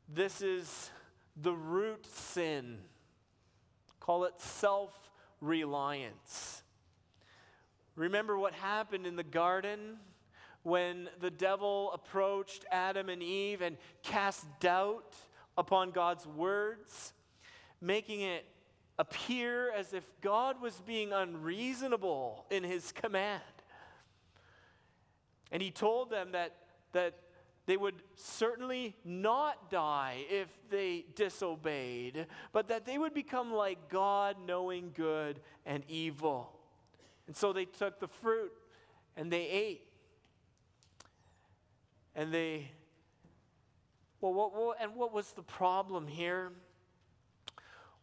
this 0.07 0.41
is 0.41 0.91
the 1.35 1.53
root 1.53 2.05
sin. 2.05 2.77
Call 3.99 4.23
it 4.23 4.33
self 4.37 4.93
reliance. 5.41 6.63
Remember 7.95 8.37
what 8.37 8.53
happened 8.53 9.05
in 9.05 9.15
the 9.15 9.23
garden 9.23 9.97
when 10.67 11.07
the 11.21 11.31
devil 11.31 11.93
approached 11.93 12.65
Adam 12.69 13.07
and 13.07 13.23
Eve 13.23 13.61
and 13.61 13.77
cast 14.03 14.45
doubt 14.59 15.15
upon 15.57 15.91
God's 15.91 16.27
words, 16.27 17.13
making 17.79 18.19
it 18.19 18.43
appear 18.99 19.71
as 19.71 19.93
if 19.93 20.03
God 20.19 20.61
was 20.61 20.81
being 20.85 21.13
unreasonable 21.13 22.45
in 22.51 22.65
his 22.65 22.91
command. 22.91 23.41
And 25.49 25.61
he 25.61 25.71
told 25.71 26.09
them 26.09 26.33
that, 26.33 26.53
that 26.91 27.13
they 27.65 27.77
would 27.77 28.03
certainly 28.15 28.93
not 29.05 29.71
die 29.71 30.25
if 30.29 30.49
they 30.69 31.05
disobeyed, 31.15 32.27
but 32.51 32.67
that 32.67 32.85
they 32.85 32.97
would 32.97 33.13
become 33.13 33.53
like 33.53 33.87
God, 33.87 34.35
knowing 34.45 34.91
good 34.93 35.39
and 35.65 35.85
evil. 35.87 36.51
And 37.25 37.37
so 37.37 37.53
they 37.53 37.63
took 37.63 38.01
the 38.01 38.09
fruit 38.09 38.51
and 39.15 39.31
they 39.31 39.47
ate. 39.47 39.86
And 42.17 42.33
they, 42.33 42.71
well, 44.19 44.33
what, 44.33 44.55
what, 44.55 44.77
and 44.81 44.95
what 44.95 45.13
was 45.13 45.31
the 45.33 45.43
problem 45.43 46.07
here? 46.07 46.51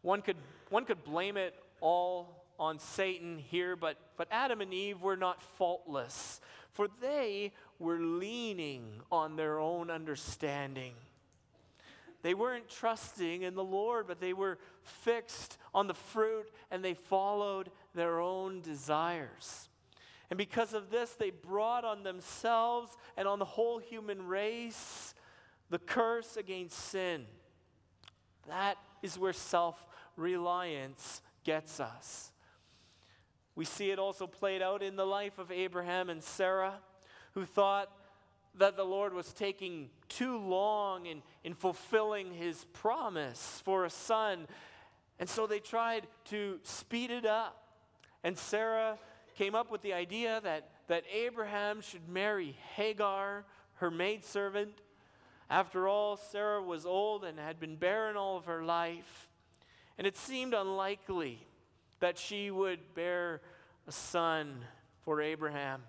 One 0.02 0.22
could, 0.22 0.36
one 0.70 0.84
could 0.84 1.02
blame 1.02 1.36
it 1.36 1.54
all 1.80 2.44
on 2.58 2.78
Satan 2.78 3.38
here, 3.38 3.74
but, 3.74 3.96
but 4.16 4.28
Adam 4.30 4.60
and 4.60 4.72
Eve 4.72 5.02
were 5.02 5.16
not 5.16 5.42
faultless, 5.42 6.40
for 6.70 6.86
they 7.00 7.52
were 7.80 7.98
leaning 7.98 9.00
on 9.10 9.34
their 9.34 9.58
own 9.58 9.90
understanding. 9.90 10.94
They 12.22 12.34
weren't 12.34 12.68
trusting 12.68 13.42
in 13.42 13.54
the 13.56 13.64
Lord, 13.64 14.06
but 14.06 14.20
they 14.20 14.32
were 14.32 14.58
fixed 14.82 15.58
on 15.74 15.88
the 15.88 15.94
fruit 15.94 16.46
and 16.70 16.84
they 16.84 16.94
followed 16.94 17.70
their 17.94 18.20
own 18.20 18.60
desires. 18.60 19.68
And 20.34 20.38
because 20.40 20.74
of 20.74 20.90
this, 20.90 21.12
they 21.12 21.30
brought 21.30 21.84
on 21.84 22.02
themselves 22.02 22.96
and 23.16 23.28
on 23.28 23.38
the 23.38 23.44
whole 23.44 23.78
human 23.78 24.26
race 24.26 25.14
the 25.70 25.78
curse 25.78 26.36
against 26.36 26.76
sin. 26.76 27.26
That 28.48 28.76
is 29.00 29.16
where 29.16 29.32
self 29.32 29.86
reliance 30.16 31.22
gets 31.44 31.78
us. 31.78 32.32
We 33.54 33.64
see 33.64 33.92
it 33.92 34.00
also 34.00 34.26
played 34.26 34.60
out 34.60 34.82
in 34.82 34.96
the 34.96 35.06
life 35.06 35.38
of 35.38 35.52
Abraham 35.52 36.10
and 36.10 36.20
Sarah, 36.20 36.80
who 37.34 37.44
thought 37.44 37.92
that 38.56 38.76
the 38.76 38.82
Lord 38.82 39.14
was 39.14 39.32
taking 39.32 39.88
too 40.08 40.36
long 40.36 41.06
in, 41.06 41.22
in 41.44 41.54
fulfilling 41.54 42.32
his 42.32 42.64
promise 42.72 43.62
for 43.64 43.84
a 43.84 43.90
son. 43.90 44.48
And 45.20 45.28
so 45.28 45.46
they 45.46 45.60
tried 45.60 46.08
to 46.30 46.58
speed 46.64 47.12
it 47.12 47.24
up. 47.24 47.68
And 48.24 48.36
Sarah 48.36 48.98
came 49.34 49.54
up 49.54 49.70
with 49.70 49.82
the 49.82 49.92
idea 49.92 50.40
that, 50.42 50.70
that 50.88 51.04
Abraham 51.12 51.80
should 51.80 52.08
marry 52.08 52.56
Hagar, 52.76 53.44
her 53.74 53.90
maidservant. 53.90 54.80
After 55.50 55.88
all, 55.88 56.16
Sarah 56.16 56.62
was 56.62 56.86
old 56.86 57.24
and 57.24 57.38
had 57.38 57.60
been 57.60 57.76
barren 57.76 58.16
all 58.16 58.36
of 58.36 58.46
her 58.46 58.62
life. 58.62 59.28
And 59.98 60.06
it 60.06 60.16
seemed 60.16 60.54
unlikely 60.54 61.46
that 62.00 62.18
she 62.18 62.50
would 62.50 62.94
bear 62.94 63.40
a 63.86 63.92
son 63.92 64.64
for 65.04 65.20
Abraham. 65.20 65.82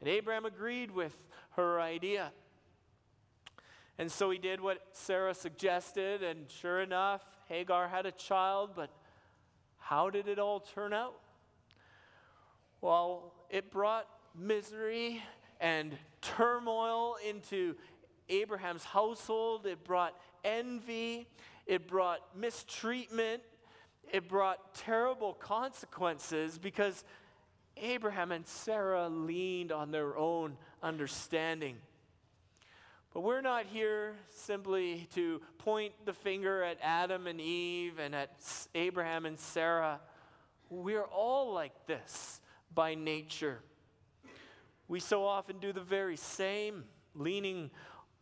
And 0.00 0.08
Abraham 0.08 0.44
agreed 0.44 0.90
with 0.90 1.16
her 1.56 1.80
idea. 1.80 2.32
And 3.98 4.10
so 4.10 4.30
he 4.30 4.38
did 4.38 4.60
what 4.60 4.78
Sarah 4.92 5.34
suggested, 5.34 6.22
and 6.22 6.48
sure 6.48 6.80
enough, 6.80 7.22
Hagar 7.48 7.88
had 7.88 8.06
a 8.06 8.12
child, 8.12 8.70
but 8.76 8.90
how 9.78 10.08
did 10.08 10.28
it 10.28 10.38
all 10.38 10.60
turn 10.60 10.92
out? 10.92 11.16
Well, 12.80 13.32
it 13.50 13.72
brought 13.72 14.06
misery 14.36 15.20
and 15.60 15.96
turmoil 16.20 17.16
into 17.26 17.74
Abraham's 18.28 18.84
household. 18.84 19.66
It 19.66 19.82
brought 19.82 20.14
envy. 20.44 21.26
It 21.66 21.88
brought 21.88 22.20
mistreatment. 22.36 23.42
It 24.12 24.28
brought 24.28 24.74
terrible 24.74 25.34
consequences 25.34 26.56
because 26.56 27.04
Abraham 27.76 28.30
and 28.30 28.46
Sarah 28.46 29.08
leaned 29.08 29.72
on 29.72 29.90
their 29.90 30.16
own 30.16 30.56
understanding. 30.80 31.76
But 33.12 33.20
we're 33.20 33.40
not 33.40 33.66
here 33.66 34.14
simply 34.30 35.08
to 35.14 35.40
point 35.58 35.94
the 36.04 36.12
finger 36.12 36.62
at 36.62 36.78
Adam 36.80 37.26
and 37.26 37.40
Eve 37.40 37.98
and 37.98 38.14
at 38.14 38.40
Abraham 38.74 39.26
and 39.26 39.38
Sarah. 39.38 40.00
We're 40.70 41.02
all 41.02 41.52
like 41.52 41.86
this 41.86 42.40
by 42.74 42.94
nature. 42.94 43.60
We 44.88 45.00
so 45.00 45.24
often 45.24 45.58
do 45.58 45.72
the 45.72 45.82
very 45.82 46.16
same, 46.16 46.84
leaning 47.14 47.70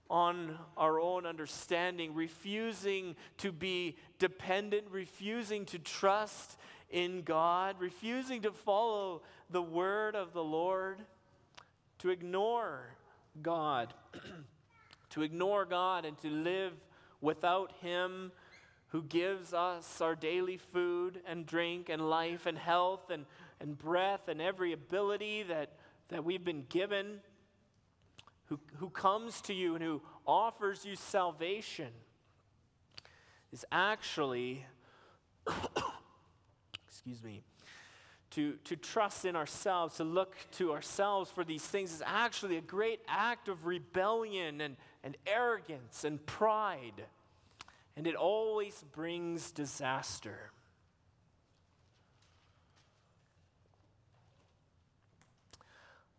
on 0.08 0.58
our 0.76 1.00
own 1.00 1.26
understanding, 1.26 2.14
refusing 2.14 3.16
to 3.38 3.52
be 3.52 3.96
dependent, 4.18 4.84
refusing 4.90 5.64
to 5.66 5.78
trust 5.78 6.58
in 6.90 7.22
God, 7.22 7.76
refusing 7.78 8.42
to 8.42 8.52
follow 8.52 9.22
the 9.50 9.62
word 9.62 10.14
of 10.14 10.32
the 10.32 10.44
Lord, 10.44 11.02
to 11.98 12.10
ignore 12.10 12.96
God, 13.42 13.94
to 15.10 15.22
ignore 15.22 15.64
God 15.64 16.04
and 16.04 16.16
to 16.18 16.30
live 16.30 16.72
without 17.20 17.72
Him 17.80 18.32
who 18.88 19.02
gives 19.02 19.52
us 19.52 20.00
our 20.00 20.14
daily 20.14 20.56
food 20.56 21.20
and 21.26 21.44
drink 21.44 21.88
and 21.88 22.08
life 22.08 22.46
and 22.46 22.56
health 22.56 23.10
and 23.10 23.26
and 23.60 23.76
breath 23.76 24.28
and 24.28 24.40
every 24.40 24.72
ability 24.72 25.44
that, 25.44 25.72
that 26.08 26.24
we've 26.24 26.44
been 26.44 26.64
given, 26.68 27.20
who, 28.46 28.60
who 28.76 28.90
comes 28.90 29.40
to 29.42 29.54
you 29.54 29.74
and 29.74 29.82
who 29.82 30.02
offers 30.26 30.84
you 30.84 30.96
salvation, 30.96 31.88
is 33.52 33.64
actually, 33.72 34.64
excuse 36.88 37.22
me, 37.22 37.42
to, 38.36 38.54
to 38.64 38.76
trust 38.76 39.24
in 39.24 39.34
ourselves, 39.34 39.96
to 39.96 40.04
look 40.04 40.36
to 40.52 40.72
ourselves 40.72 41.30
for 41.30 41.42
these 41.42 41.62
things 41.62 41.92
is 41.92 42.02
actually 42.04 42.58
a 42.58 42.60
great 42.60 43.00
act 43.08 43.48
of 43.48 43.64
rebellion 43.64 44.60
and, 44.60 44.76
and 45.02 45.16
arrogance 45.26 46.04
and 46.04 46.24
pride. 46.26 47.04
And 47.96 48.06
it 48.06 48.14
always 48.14 48.84
brings 48.92 49.52
disaster. 49.52 50.50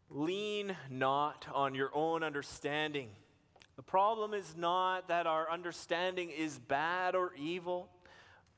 Lean 0.10 0.76
not 0.90 1.46
on 1.54 1.76
your 1.76 1.92
own 1.94 2.24
understanding. 2.24 3.10
The 3.76 3.84
problem 3.84 4.34
is 4.34 4.56
not 4.58 5.10
that 5.10 5.28
our 5.28 5.52
understanding 5.52 6.30
is 6.30 6.58
bad 6.58 7.14
or 7.14 7.32
evil, 7.36 7.90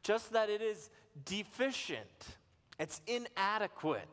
just 0.03 0.31
that 0.33 0.49
it 0.49 0.61
is 0.61 0.89
deficient, 1.25 2.37
it's 2.79 3.01
inadequate. 3.07 4.07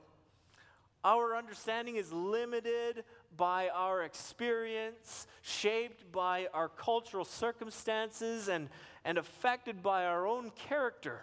Our 1.04 1.36
understanding 1.36 1.94
is 1.94 2.12
limited 2.12 3.04
by 3.36 3.68
our 3.68 4.02
experience, 4.02 5.28
shaped 5.42 6.10
by 6.10 6.48
our 6.52 6.68
cultural 6.68 7.24
circumstances, 7.24 8.48
and, 8.48 8.68
and 9.04 9.16
affected 9.16 9.84
by 9.84 10.06
our 10.06 10.26
own 10.26 10.50
character. 10.50 11.22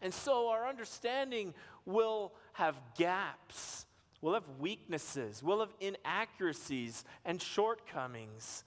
And 0.00 0.14
so 0.14 0.48
our 0.50 0.68
understanding 0.68 1.54
will 1.84 2.32
have 2.52 2.76
gaps 2.96 3.86
We'll 4.20 4.34
have 4.34 4.48
weaknesses. 4.58 5.42
We'll 5.42 5.60
have 5.60 5.72
inaccuracies 5.80 7.04
and 7.24 7.40
shortcomings. 7.40 8.64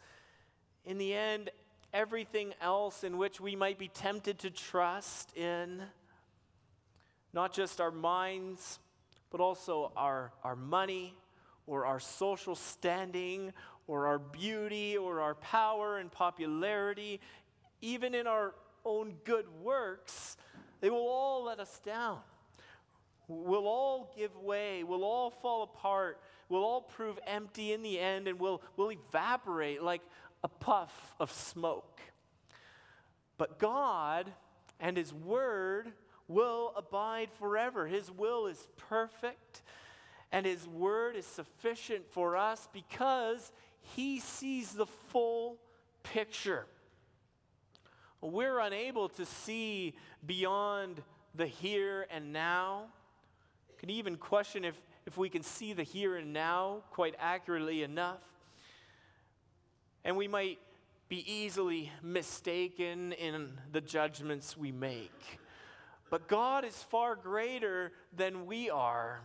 In 0.85 0.97
the 0.97 1.13
end, 1.13 1.49
everything 1.93 2.53
else 2.61 3.03
in 3.03 3.17
which 3.17 3.41
we 3.41 3.55
might 3.55 3.77
be 3.77 3.89
tempted 3.89 4.39
to 4.39 4.49
trust 4.49 5.35
in, 5.35 5.81
not 7.33 7.53
just 7.53 7.81
our 7.81 7.91
minds, 7.91 8.79
but 9.29 9.41
also 9.41 9.91
our, 9.95 10.31
our 10.43 10.55
money 10.55 11.15
or 11.67 11.85
our 11.85 11.99
social 11.99 12.55
standing 12.55 13.53
or 13.87 14.07
our 14.07 14.19
beauty 14.19 14.97
or 14.97 15.19
our 15.19 15.35
power 15.35 15.97
and 15.97 16.11
popularity, 16.11 17.19
even 17.81 18.15
in 18.15 18.25
our 18.25 18.53
own 18.85 19.15
good 19.25 19.45
works, 19.61 20.37
they 20.79 20.89
will 20.89 21.07
all 21.07 21.43
let 21.43 21.59
us 21.59 21.79
down. 21.79 22.19
We'll 23.31 23.67
all 23.67 24.13
give 24.17 24.35
way. 24.37 24.83
We'll 24.83 25.03
all 25.03 25.29
fall 25.29 25.63
apart 25.63 26.19
We'll 26.51 26.65
all 26.65 26.81
prove 26.81 27.17
empty 27.25 27.71
in 27.71 27.81
the 27.81 27.97
end 27.97 28.27
and 28.27 28.37
will, 28.37 28.61
will 28.75 28.91
evaporate 28.91 29.81
like 29.81 30.01
a 30.43 30.49
puff 30.49 31.15
of 31.17 31.31
smoke. 31.31 32.01
But 33.37 33.57
God 33.57 34.33
and 34.77 34.97
His 34.97 35.13
Word 35.13 35.93
will 36.27 36.73
abide 36.75 37.31
forever. 37.39 37.87
His 37.87 38.11
will 38.11 38.47
is 38.47 38.67
perfect, 38.75 39.61
and 40.33 40.45
His 40.45 40.67
Word 40.67 41.15
is 41.15 41.25
sufficient 41.25 42.11
for 42.11 42.35
us 42.35 42.67
because 42.73 43.53
He 43.95 44.19
sees 44.19 44.73
the 44.73 44.87
full 44.87 45.55
picture. 46.03 46.65
We're 48.19 48.59
unable 48.59 49.07
to 49.07 49.25
see 49.25 49.95
beyond 50.25 51.01
the 51.33 51.47
here 51.47 52.07
and 52.11 52.33
now. 52.33 52.87
Can 53.81 53.89
even 53.89 54.15
question 54.15 54.63
if, 54.63 54.79
if 55.07 55.17
we 55.17 55.27
can 55.27 55.41
see 55.41 55.73
the 55.73 55.81
here 55.81 56.15
and 56.15 56.33
now 56.33 56.83
quite 56.91 57.15
accurately 57.17 57.81
enough. 57.81 58.21
And 60.05 60.15
we 60.15 60.27
might 60.27 60.59
be 61.09 61.25
easily 61.27 61.91
mistaken 62.03 63.11
in 63.13 63.59
the 63.71 63.81
judgments 63.81 64.55
we 64.55 64.71
make. 64.71 65.39
But 66.11 66.27
God 66.27 66.63
is 66.63 66.75
far 66.75 67.15
greater 67.15 67.91
than 68.15 68.45
we 68.45 68.69
are. 68.69 69.19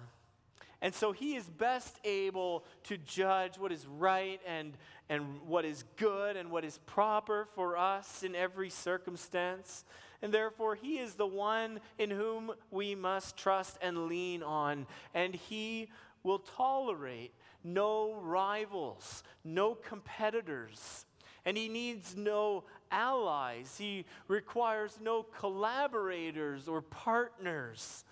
And 0.81 0.95
so 0.95 1.13
he 1.13 1.37
is 1.37 1.45
best 1.45 2.01
able 2.03 2.65
to 2.85 2.97
judge 2.97 3.59
what 3.59 3.73
is 3.73 3.87
right 3.87 4.41
and, 4.47 4.73
and 5.11 5.43
what 5.43 5.67
is 5.67 5.85
good 5.97 6.35
and 6.37 6.51
what 6.51 6.65
is 6.65 6.79
proper 6.87 7.47
for 7.55 7.77
us 7.77 8.23
in 8.23 8.35
every 8.35 8.71
circumstance. 8.71 9.85
And 10.23 10.33
therefore, 10.33 10.75
he 10.75 10.99
is 10.99 11.15
the 11.15 11.27
one 11.27 11.81
in 11.99 12.11
whom 12.11 12.53
we 12.71 12.95
must 12.95 13.37
trust 13.37 13.79
and 13.83 14.07
lean 14.07 14.43
on. 14.43 14.87
And 15.15 15.35
he 15.35 15.89
will 16.23 16.39
tolerate 16.39 17.33
no 17.63 18.15
rivals, 18.15 19.23
no 19.45 19.75
competitors. 19.75 21.05
And 21.45 21.57
he 21.57 21.69
needs 21.69 22.17
no 22.17 22.65
allies. 22.91 23.77
He 23.79 24.05
requires 24.29 24.99
no 25.01 25.23
collaborators 25.23 26.69
or 26.69 26.83
partners. 26.83 28.05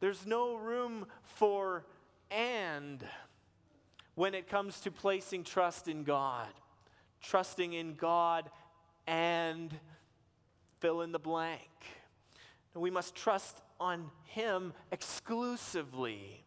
There's 0.00 0.26
no 0.26 0.56
room 0.56 1.06
for 1.22 1.84
and 2.30 3.04
when 4.14 4.34
it 4.34 4.48
comes 4.48 4.80
to 4.80 4.90
placing 4.90 5.44
trust 5.44 5.88
in 5.88 6.04
God. 6.04 6.48
Trusting 7.20 7.72
in 7.72 7.94
God 7.94 8.50
and 9.06 9.76
fill 10.80 11.02
in 11.02 11.12
the 11.12 11.18
blank. 11.18 11.68
We 12.74 12.90
must 12.90 13.14
trust 13.14 13.60
on 13.80 14.10
Him 14.24 14.72
exclusively, 14.92 16.44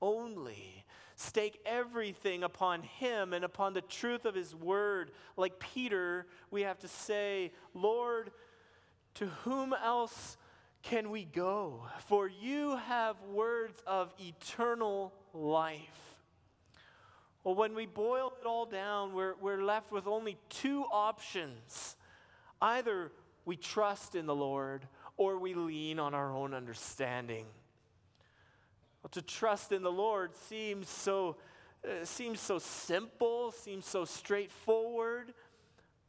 only. 0.00 0.84
Stake 1.16 1.60
everything 1.66 2.42
upon 2.42 2.82
Him 2.82 3.32
and 3.32 3.44
upon 3.44 3.74
the 3.74 3.82
truth 3.82 4.24
of 4.24 4.34
His 4.34 4.54
word. 4.54 5.10
Like 5.36 5.58
Peter, 5.58 6.26
we 6.50 6.62
have 6.62 6.78
to 6.80 6.88
say, 6.88 7.52
Lord, 7.74 8.30
to 9.14 9.26
whom 9.44 9.74
else 9.74 10.36
can 10.82 11.10
we 11.10 11.24
go? 11.24 11.82
For 12.06 12.26
you 12.26 12.76
have 12.76 13.16
words 13.32 13.82
of 13.86 14.14
eternal 14.18 15.12
life. 15.34 16.16
Well, 17.44 17.54
when 17.54 17.74
we 17.74 17.86
boil 17.86 18.32
it 18.40 18.46
all 18.46 18.66
down, 18.66 19.14
we're, 19.14 19.34
we're 19.40 19.62
left 19.62 19.92
with 19.92 20.06
only 20.06 20.38
two 20.48 20.84
options. 20.90 21.96
Either 22.60 23.12
we 23.44 23.56
trust 23.56 24.14
in 24.14 24.26
the 24.26 24.34
Lord 24.34 24.86
or 25.16 25.38
we 25.38 25.54
lean 25.54 25.98
on 25.98 26.14
our 26.14 26.34
own 26.34 26.54
understanding. 26.54 27.46
Well, 29.02 29.10
to 29.10 29.22
trust 29.22 29.72
in 29.72 29.82
the 29.82 29.92
Lord 29.92 30.36
seems 30.36 30.88
so, 30.88 31.36
uh, 31.84 32.04
seems 32.04 32.40
so 32.40 32.58
simple, 32.58 33.52
seems 33.52 33.86
so 33.86 34.04
straightforward. 34.04 35.32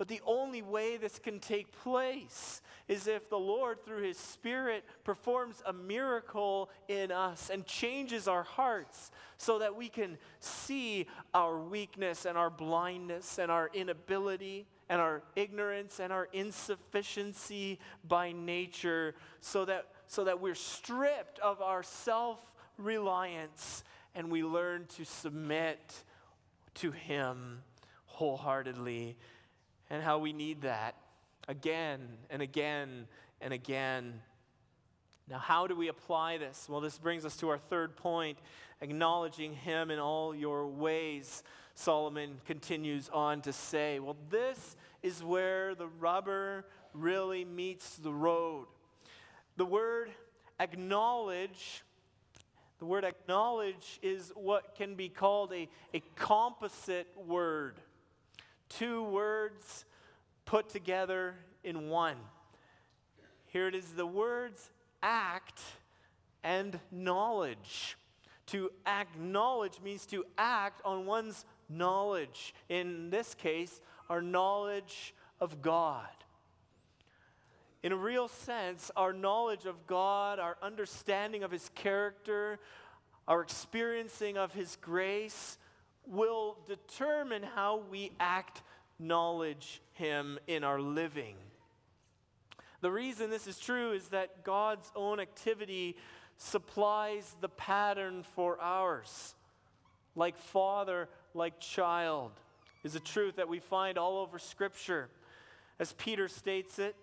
But 0.01 0.07
the 0.07 0.21
only 0.25 0.63
way 0.63 0.97
this 0.97 1.19
can 1.19 1.39
take 1.39 1.71
place 1.83 2.63
is 2.87 3.05
if 3.05 3.29
the 3.29 3.37
Lord, 3.37 3.85
through 3.85 4.01
His 4.01 4.17
Spirit, 4.17 4.83
performs 5.03 5.61
a 5.63 5.73
miracle 5.73 6.71
in 6.87 7.11
us 7.11 7.51
and 7.51 7.67
changes 7.67 8.27
our 8.27 8.41
hearts 8.41 9.11
so 9.37 9.59
that 9.59 9.75
we 9.75 9.89
can 9.89 10.17
see 10.39 11.05
our 11.35 11.59
weakness 11.59 12.25
and 12.25 12.35
our 12.35 12.49
blindness 12.49 13.37
and 13.37 13.51
our 13.51 13.69
inability 13.75 14.65
and 14.89 14.99
our 14.99 15.21
ignorance 15.35 15.99
and 15.99 16.11
our 16.11 16.27
insufficiency 16.33 17.77
by 18.03 18.31
nature 18.31 19.13
so 19.39 19.65
that, 19.65 19.85
so 20.07 20.23
that 20.23 20.41
we're 20.41 20.55
stripped 20.55 21.37
of 21.41 21.61
our 21.61 21.83
self 21.83 22.39
reliance 22.79 23.83
and 24.15 24.31
we 24.31 24.43
learn 24.43 24.87
to 24.95 25.05
submit 25.05 25.93
to 26.73 26.89
Him 26.89 27.61
wholeheartedly 28.07 29.15
and 29.91 30.01
how 30.01 30.17
we 30.17 30.31
need 30.31 30.61
that 30.61 30.95
again 31.49 31.99
and 32.29 32.41
again 32.41 33.07
and 33.41 33.53
again. 33.53 34.21
Now, 35.29 35.37
how 35.37 35.67
do 35.67 35.75
we 35.75 35.89
apply 35.89 36.37
this? 36.37 36.67
Well, 36.69 36.79
this 36.79 36.97
brings 36.97 37.25
us 37.25 37.35
to 37.37 37.49
our 37.49 37.57
third 37.57 37.97
point 37.97 38.39
acknowledging 38.79 39.53
Him 39.53 39.91
in 39.91 39.99
all 39.99 40.33
your 40.33 40.65
ways. 40.65 41.43
Solomon 41.75 42.39
continues 42.45 43.09
on 43.09 43.41
to 43.41 43.53
say, 43.53 43.99
Well, 43.99 44.15
this 44.29 44.77
is 45.03 45.23
where 45.23 45.75
the 45.75 45.87
rubber 45.87 46.65
really 46.93 47.43
meets 47.43 47.97
the 47.97 48.13
road. 48.13 48.67
The 49.57 49.65
word 49.65 50.09
acknowledge, 50.59 51.83
the 52.79 52.85
word 52.85 53.03
acknowledge 53.03 53.99
is 54.01 54.31
what 54.35 54.73
can 54.75 54.95
be 54.95 55.09
called 55.09 55.51
a, 55.51 55.67
a 55.93 56.01
composite 56.15 57.07
word 57.27 57.75
two 58.77 59.03
words 59.03 59.85
put 60.45 60.69
together 60.69 61.35
in 61.63 61.89
one. 61.89 62.15
Here 63.47 63.67
it 63.67 63.75
is 63.75 63.93
the 63.93 64.05
words 64.05 64.69
act 65.03 65.61
and 66.43 66.79
knowledge. 66.91 67.97
To 68.47 68.69
acknowledge 68.85 69.79
means 69.81 70.05
to 70.07 70.25
act 70.37 70.81
on 70.83 71.05
one's 71.05 71.45
knowledge. 71.69 72.53
In 72.69 73.09
this 73.09 73.33
case, 73.33 73.79
our 74.09 74.21
knowledge 74.21 75.13
of 75.39 75.61
God. 75.61 76.07
In 77.83 77.91
a 77.91 77.97
real 77.97 78.27
sense, 78.27 78.91
our 78.95 79.13
knowledge 79.13 79.65
of 79.65 79.87
God, 79.87 80.39
our 80.39 80.57
understanding 80.61 81.43
of 81.43 81.51
His 81.51 81.69
character, 81.73 82.59
our 83.27 83.41
experiencing 83.41 84.37
of 84.37 84.53
His 84.53 84.77
grace 84.81 85.57
will 86.07 86.57
determine 86.67 87.43
how 87.43 87.83
we 87.89 88.11
act, 88.19 88.61
knowledge 88.99 89.81
Him 89.93 90.39
in 90.47 90.63
our 90.63 90.79
living. 90.79 91.35
The 92.81 92.91
reason 92.91 93.29
this 93.29 93.47
is 93.47 93.59
true 93.59 93.93
is 93.93 94.07
that 94.09 94.43
God's 94.43 94.91
own 94.95 95.19
activity 95.19 95.95
supplies 96.37 97.35
the 97.39 97.49
pattern 97.49 98.23
for 98.35 98.59
ours. 98.59 99.35
Like 100.15 100.37
father, 100.37 101.07
like 101.33 101.59
child, 101.59 102.31
is 102.83 102.95
a 102.95 102.99
truth 102.99 103.35
that 103.35 103.47
we 103.47 103.59
find 103.59 103.97
all 103.97 104.17
over 104.17 104.39
Scripture. 104.39 105.09
As 105.79 105.93
Peter 105.93 106.27
states 106.27 106.79
it, 106.79 106.95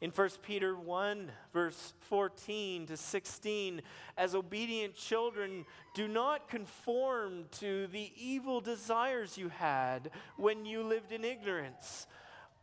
in 0.00 0.10
1 0.10 0.28
Peter 0.42 0.76
1, 0.76 1.30
verse 1.52 1.92
14 2.02 2.86
to 2.86 2.96
16, 2.96 3.82
as 4.16 4.34
obedient 4.34 4.94
children, 4.94 5.64
do 5.94 6.06
not 6.06 6.48
conform 6.48 7.46
to 7.58 7.88
the 7.88 8.12
evil 8.16 8.60
desires 8.60 9.36
you 9.36 9.48
had 9.48 10.10
when 10.36 10.64
you 10.64 10.84
lived 10.84 11.10
in 11.10 11.24
ignorance. 11.24 12.06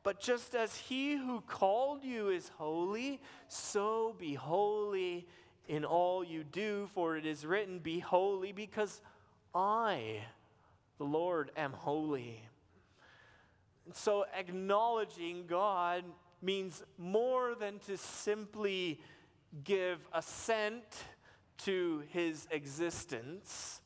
But 0.01 0.21
just 0.21 0.55
as 0.55 0.75
he 0.77 1.17
who 1.17 1.41
called 1.41 2.03
you 2.03 2.29
is 2.29 2.49
holy, 2.57 3.19
so 3.49 4.15
be 4.17 4.35
holy 4.35 5.27
in 5.67 5.83
all 5.83 6.23
you 6.23 6.43
do, 6.43 6.87
for 6.93 7.17
it 7.17 7.25
is 7.25 7.45
written, 7.45 7.79
Be 7.79 7.99
holy, 7.99 8.51
because 8.53 9.01
I, 9.53 10.21
the 10.97 11.05
Lord, 11.05 11.51
am 11.57 11.73
holy. 11.73 12.39
And 13.85 13.95
so 13.95 14.25
acknowledging 14.37 15.47
God 15.47 16.03
means 16.45 16.83
more 16.97 17.55
than 17.55 17.79
to 17.79 17.97
simply 17.97 18.99
give 19.63 19.99
assent 20.13 20.83
to 21.57 22.03
his 22.09 22.47
existence, 22.51 23.81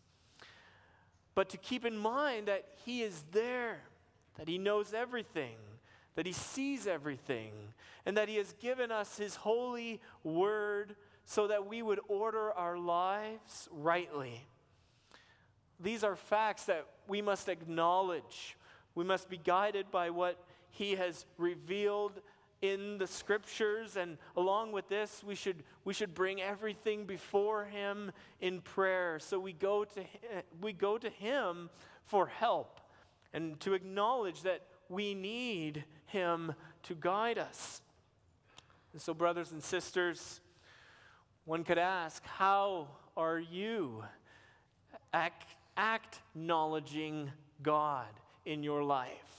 but 1.36 1.50
to 1.50 1.58
keep 1.58 1.86
in 1.86 1.98
mind 1.98 2.48
that 2.48 2.65
he 2.86 3.02
is 3.02 3.24
there, 3.32 3.80
that 4.38 4.48
he 4.48 4.58
knows 4.58 4.93
everything, 4.93 5.56
that 6.15 6.26
he 6.26 6.34
sees 6.34 6.86
everything, 6.86 7.54
and 8.06 8.17
that 8.17 8.28
he 8.28 8.36
has 8.36 8.54
given 8.54 8.91
us 8.91 9.17
his 9.17 9.36
holy 9.36 10.02
word 10.24 10.95
so 11.26 11.48
that 11.48 11.67
we 11.67 11.82
would 11.82 12.00
order 12.08 12.52
our 12.52 12.78
lives 12.78 13.69
rightly. 13.72 14.48
These 15.80 16.04
are 16.04 16.15
facts 16.15 16.65
that 16.65 16.86
we 17.08 17.22
must 17.22 17.48
acknowledge. 17.48 18.58
We 18.95 19.06
must 19.06 19.30
be 19.30 19.38
guided 19.38 19.91
by 19.91 20.10
what 20.10 20.43
he 20.72 20.95
has 20.95 21.26
revealed 21.38 22.19
in 22.62 22.98
the 22.98 23.08
scriptures 23.08 23.95
and 23.95 24.17
along 24.36 24.72
with 24.72 24.89
this 24.89 25.24
we 25.24 25.34
should 25.34 25.63
we 25.86 25.93
should 25.93 26.13
bring 26.13 26.41
everything 26.41 27.06
before 27.06 27.65
him 27.65 28.12
in 28.41 28.62
prayer. 28.62 29.19
So 29.19 29.39
we 29.39 29.54
go 29.54 29.86
to 29.86 30.04
we 30.62 30.74
go 30.74 30.98
to 30.98 31.10
him 31.10 31.69
for 32.04 32.28
help 32.28 32.82
and 33.34 33.60
to 33.62 33.74
acknowledge 33.74 34.41
that 34.41 34.63
we 34.89 35.13
need 35.13 35.86
him 36.08 36.54
to 36.84 36.95
guide 36.95 37.38
us. 37.38 37.82
And 38.91 39.02
so 39.02 39.13
brothers 39.13 39.52
and 39.52 39.63
sisters 39.63 40.41
one 41.45 41.63
could 41.63 41.78
ask 41.78 42.24
how 42.26 42.89
are 43.15 43.39
you 43.39 44.04
acknowledging 45.78 47.32
god 47.63 48.08
in 48.45 48.63
your 48.63 48.84
life 48.84 49.38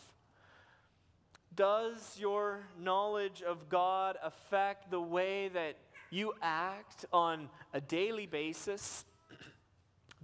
does 1.55 2.17
your 2.19 2.61
knowledge 2.79 3.43
of 3.43 3.69
God 3.69 4.17
affect 4.23 4.91
the 4.91 5.01
way 5.01 5.49
that 5.49 5.77
you 6.11 6.33
act 6.43 7.05
on 7.13 7.49
a 7.73 7.81
daily 7.81 8.27
basis, 8.27 9.05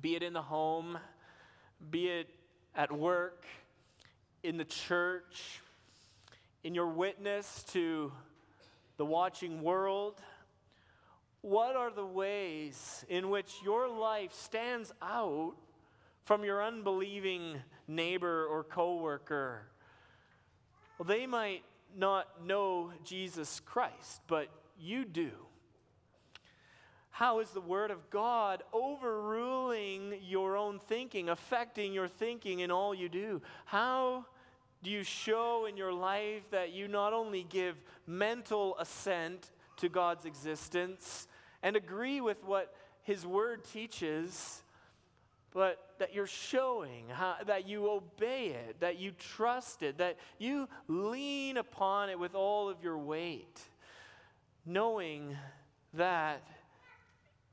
be 0.00 0.16
it 0.16 0.22
in 0.22 0.32
the 0.32 0.42
home, 0.42 0.98
be 1.90 2.08
it 2.08 2.28
at 2.74 2.92
work, 2.92 3.44
in 4.42 4.56
the 4.56 4.64
church, 4.64 5.60
in 6.64 6.74
your 6.74 6.88
witness 6.88 7.64
to 7.72 8.12
the 8.96 9.04
watching 9.04 9.62
world? 9.62 10.20
What 11.42 11.76
are 11.76 11.90
the 11.90 12.06
ways 12.06 13.04
in 13.08 13.30
which 13.30 13.54
your 13.64 13.88
life 13.88 14.32
stands 14.32 14.92
out 15.00 15.54
from 16.24 16.44
your 16.44 16.62
unbelieving 16.62 17.58
neighbor 17.86 18.46
or 18.46 18.64
coworker? 18.64 19.66
Well, 20.98 21.06
they 21.06 21.26
might 21.26 21.62
not 21.96 22.46
know 22.46 22.92
Jesus 23.04 23.60
Christ, 23.60 24.22
but 24.26 24.48
you 24.78 25.04
do. 25.04 25.30
How 27.10 27.40
is 27.40 27.50
the 27.50 27.60
Word 27.60 27.90
of 27.90 28.10
God 28.10 28.62
overruling 28.72 30.20
your 30.22 30.56
own 30.56 30.78
thinking, 30.78 31.28
affecting 31.30 31.92
your 31.92 32.08
thinking 32.08 32.60
in 32.60 32.70
all 32.70 32.94
you 32.94 33.08
do? 33.08 33.40
How 33.64 34.26
do 34.82 34.90
you 34.90 35.02
show 35.02 35.66
in 35.66 35.76
your 35.76 35.92
life 35.92 36.42
that 36.50 36.72
you 36.72 36.88
not 36.88 37.12
only 37.12 37.42
give 37.42 37.76
mental 38.06 38.76
assent 38.78 39.50
to 39.78 39.88
God's 39.88 40.26
existence 40.26 41.26
and 41.62 41.74
agree 41.74 42.20
with 42.20 42.44
what 42.44 42.74
His 43.02 43.26
Word 43.26 43.64
teaches, 43.64 44.62
but 45.56 45.78
that 45.98 46.12
you're 46.12 46.26
showing 46.26 47.04
how, 47.08 47.36
that 47.46 47.66
you 47.66 47.90
obey 47.90 48.48
it, 48.48 48.78
that 48.80 48.98
you 48.98 49.10
trust 49.12 49.82
it, 49.82 49.96
that 49.96 50.18
you 50.38 50.68
lean 50.86 51.56
upon 51.56 52.10
it 52.10 52.18
with 52.18 52.34
all 52.34 52.68
of 52.68 52.82
your 52.82 52.98
weight, 52.98 53.58
knowing 54.66 55.34
that 55.94 56.46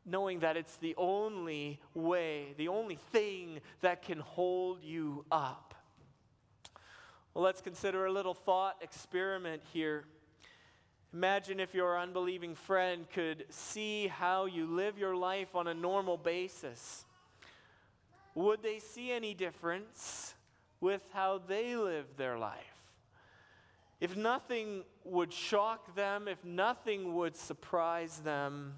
knowing 0.05 0.39
that 0.41 0.57
it's 0.57 0.75
the 0.77 0.93
only 0.97 1.79
way, 1.93 2.53
the 2.57 2.67
only 2.67 2.97
thing 3.13 3.61
that 3.79 4.01
can 4.01 4.19
hold 4.19 4.83
you 4.83 5.23
up. 5.31 5.73
Well, 7.33 7.45
let's 7.45 7.61
consider 7.61 8.05
a 8.05 8.11
little 8.11 8.33
thought 8.33 8.75
experiment 8.81 9.61
here. 9.71 10.03
Imagine 11.13 11.61
if 11.61 11.73
your 11.73 11.97
unbelieving 11.97 12.53
friend 12.53 13.05
could 13.13 13.45
see 13.47 14.07
how 14.07 14.43
you 14.43 14.65
live 14.65 14.97
your 14.97 15.15
life 15.15 15.55
on 15.55 15.67
a 15.67 15.73
normal 15.73 16.17
basis 16.17 17.05
would 18.35 18.63
they 18.63 18.79
see 18.79 19.11
any 19.11 19.33
difference 19.33 20.33
with 20.79 21.01
how 21.13 21.41
they 21.47 21.75
live 21.75 22.05
their 22.17 22.37
life? 22.37 22.59
If 23.99 24.17
nothing 24.17 24.83
would 25.05 25.31
shock 25.31 25.95
them, 25.95 26.27
if 26.27 26.43
nothing 26.43 27.13
would 27.13 27.35
surprise 27.35 28.19
them, 28.19 28.73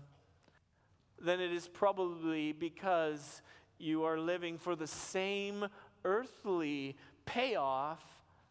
then 1.20 1.40
it 1.40 1.52
is 1.52 1.68
probably 1.68 2.52
because 2.52 3.42
you 3.80 4.04
are 4.04 4.20
living 4.20 4.58
for 4.58 4.76
the 4.76 4.88
same 4.88 5.66
earthly 6.04 6.96
payoff 7.26 8.04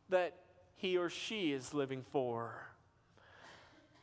that 0.08 0.34
he 0.74 0.98
or 0.98 1.08
she 1.08 1.52
is 1.52 1.72
living 1.72 2.02
for. 2.02 2.54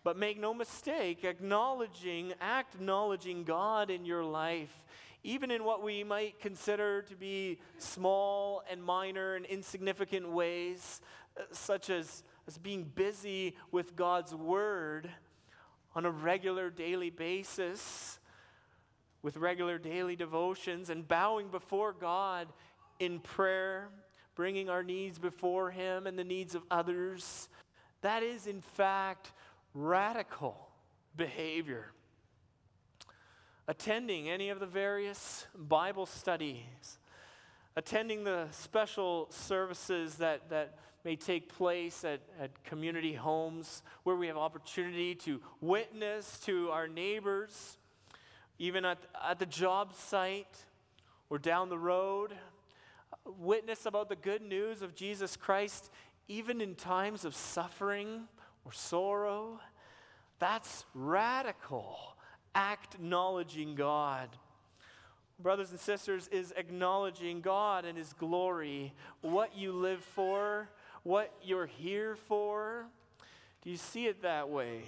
But 0.03 0.17
make 0.17 0.39
no 0.39 0.53
mistake, 0.53 1.23
acknowledging, 1.23 2.33
acknowledging 2.41 3.43
God 3.43 3.89
in 3.89 4.05
your 4.05 4.23
life 4.23 4.83
even 5.23 5.51
in 5.51 5.63
what 5.63 5.83
we 5.83 6.03
might 6.03 6.39
consider 6.39 7.01
to 7.03 7.15
be 7.15 7.59
small 7.77 8.63
and 8.69 8.83
minor 8.83 9.35
and 9.35 9.45
insignificant 9.45 10.29
ways, 10.29 11.01
uh, 11.37 11.43
such 11.51 11.89
as, 11.89 12.23
as 12.47 12.57
being 12.57 12.83
busy 12.83 13.55
with 13.71 13.95
God's 13.95 14.33
Word 14.33 15.09
on 15.95 16.05
a 16.05 16.11
regular 16.11 16.69
daily 16.69 17.09
basis, 17.09 18.19
with 19.21 19.37
regular 19.37 19.77
daily 19.77 20.15
devotions, 20.15 20.89
and 20.89 21.07
bowing 21.07 21.49
before 21.49 21.93
God 21.93 22.47
in 22.99 23.19
prayer, 23.19 23.89
bringing 24.35 24.69
our 24.69 24.83
needs 24.83 25.19
before 25.19 25.69
Him 25.69 26.07
and 26.07 26.17
the 26.17 26.23
needs 26.23 26.55
of 26.55 26.63
others. 26.71 27.47
That 28.01 28.23
is, 28.23 28.47
in 28.47 28.61
fact, 28.61 29.31
radical 29.75 30.69
behavior 31.15 31.93
attending 33.67 34.29
any 34.29 34.49
of 34.49 34.59
the 34.59 34.65
various 34.65 35.45
Bible 35.57 36.05
studies, 36.05 36.97
attending 37.75 38.23
the 38.23 38.47
special 38.51 39.27
services 39.29 40.15
that, 40.15 40.49
that 40.49 40.77
may 41.03 41.15
take 41.15 41.49
place 41.49 42.03
at, 42.03 42.21
at 42.39 42.63
community 42.63 43.13
homes 43.13 43.83
where 44.03 44.15
we 44.15 44.27
have 44.27 44.37
opportunity 44.37 45.15
to 45.15 45.39
witness 45.61 46.39
to 46.39 46.69
our 46.69 46.87
neighbors, 46.87 47.77
even 48.59 48.85
at, 48.85 48.99
at 49.27 49.39
the 49.39 49.45
job 49.45 49.93
site 49.93 50.65
or 51.29 51.39
down 51.39 51.69
the 51.69 51.77
road, 51.77 52.33
witness 53.25 53.85
about 53.85 54.09
the 54.09 54.15
good 54.15 54.41
news 54.41 54.81
of 54.81 54.95
Jesus 54.95 55.35
Christ, 55.35 55.91
even 56.27 56.61
in 56.61 56.75
times 56.75 57.25
of 57.25 57.35
suffering 57.35 58.27
or 58.65 58.71
sorrow. 58.71 59.59
That's 60.39 60.85
radical 60.93 62.10
acknowledging 62.55 63.75
God. 63.75 64.29
Brothers 65.39 65.71
and 65.71 65.79
sisters, 65.79 66.27
is 66.27 66.53
acknowledging 66.55 67.41
God 67.41 67.85
and 67.85 67.97
His 67.97 68.13
glory, 68.13 68.93
what 69.21 69.57
you 69.57 69.71
live 69.71 70.03
for, 70.03 70.69
what 71.03 71.33
you're 71.43 71.65
here 71.65 72.15
for. 72.15 72.85
Do 73.63 73.69
you 73.69 73.77
see 73.77 74.07
it 74.07 74.21
that 74.21 74.49
way? 74.49 74.83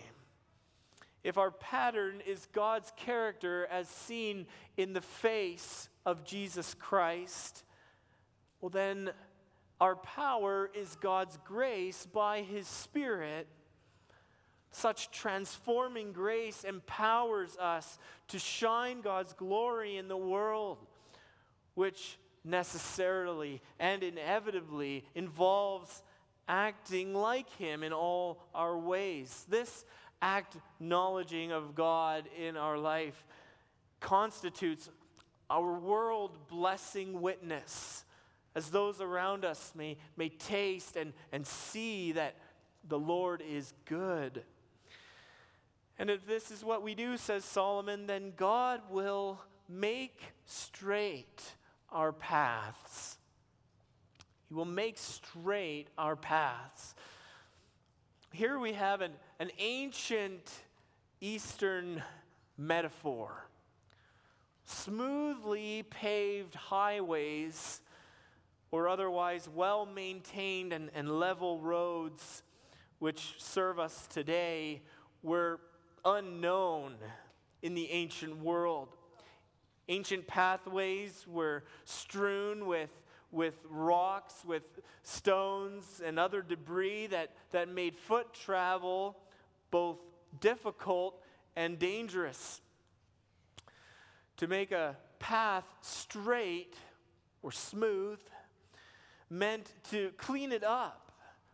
If 1.23 1.37
our 1.37 1.51
pattern 1.51 2.21
is 2.27 2.47
God's 2.51 2.91
character 2.97 3.67
as 3.71 3.87
seen 3.87 4.45
in 4.77 4.93
the 4.93 5.01
face 5.01 5.87
of 6.05 6.25
Jesus 6.25 6.73
Christ, 6.73 7.63
well, 8.59 8.69
then 8.69 9.11
our 9.79 9.95
power 9.95 10.69
is 10.73 10.95
God's 11.01 11.37
grace 11.45 12.05
by 12.05 12.41
His 12.41 12.67
Spirit 12.67 13.47
such 14.75 15.11
transforming 15.11 16.11
grace 16.11 16.63
empowers 16.63 17.55
us 17.57 17.99
to 18.27 18.39
shine 18.39 19.01
God's 19.01 19.33
glory 19.33 19.97
in 19.97 20.07
the 20.07 20.17
world, 20.17 20.79
which 21.75 22.17
necessarily 22.43 23.61
and 23.79 24.03
inevitably 24.03 25.05
involves 25.15 26.01
acting 26.47 27.13
like 27.13 27.49
Him 27.57 27.83
in 27.83 27.93
all 27.93 28.41
our 28.53 28.77
ways. 28.77 29.45
This 29.47 29.85
acknowledging 30.21 31.51
of 31.51 31.75
God 31.75 32.27
in 32.37 32.57
our 32.57 32.77
life 32.77 33.25
constitutes 33.99 34.89
our 35.49 35.73
world 35.79 36.47
blessing 36.49 37.21
witness 37.21 38.05
as 38.55 38.69
those 38.69 39.01
around 39.01 39.45
us 39.45 39.71
may, 39.75 39.97
may 40.17 40.29
taste 40.29 40.95
and, 40.95 41.13
and 41.31 41.45
see 41.45 42.11
that 42.13 42.35
the 42.87 42.99
Lord 42.99 43.41
is 43.41 43.73
good. 43.85 44.43
And 45.99 46.09
if 46.09 46.25
this 46.25 46.51
is 46.51 46.63
what 46.63 46.81
we 46.81 46.95
do, 46.95 47.17
says 47.17 47.45
Solomon, 47.45 48.07
then 48.07 48.33
God 48.35 48.81
will 48.89 49.39
make 49.69 50.19
straight 50.45 51.41
our 51.91 52.11
paths. 52.11 53.17
He 54.49 54.55
will 54.55 54.65
make 54.65 54.97
straight 54.97 55.87
our 55.97 56.15
paths. 56.15 56.95
Here 58.31 58.57
we 58.57 58.73
have 58.73 59.01
an, 59.01 59.11
an 59.39 59.51
ancient 59.59 60.51
Eastern 61.21 62.01
metaphor 62.57 63.47
smoothly 64.65 65.83
paved 65.83 66.55
highways 66.55 67.81
or 68.71 68.87
otherwise 68.87 69.49
well 69.53 69.85
maintained 69.85 70.73
and, 70.73 70.89
and 70.95 71.19
level 71.19 71.59
roads 71.59 72.43
which 72.99 73.35
serve 73.37 73.79
us 73.79 74.07
today 74.07 74.81
were 75.21 75.59
unknown 76.05 76.95
in 77.61 77.73
the 77.73 77.89
ancient 77.91 78.37
world. 78.37 78.89
Ancient 79.89 80.27
pathways 80.27 81.25
were 81.27 81.63
strewn 81.85 82.65
with, 82.65 82.89
with 83.31 83.55
rocks, 83.69 84.43
with 84.45 84.63
stones, 85.03 86.01
and 86.03 86.19
other 86.19 86.41
debris 86.41 87.07
that, 87.07 87.31
that 87.51 87.69
made 87.69 87.95
foot 87.95 88.33
travel 88.33 89.17
both 89.71 89.97
difficult 90.39 91.21
and 91.55 91.79
dangerous. 91.79 92.61
To 94.37 94.47
make 94.47 94.71
a 94.71 94.97
path 95.19 95.65
straight 95.81 96.75
or 97.41 97.51
smooth 97.51 98.19
meant 99.29 99.71
to 99.89 100.11
clean 100.17 100.51
it 100.51 100.63
up 100.63 101.02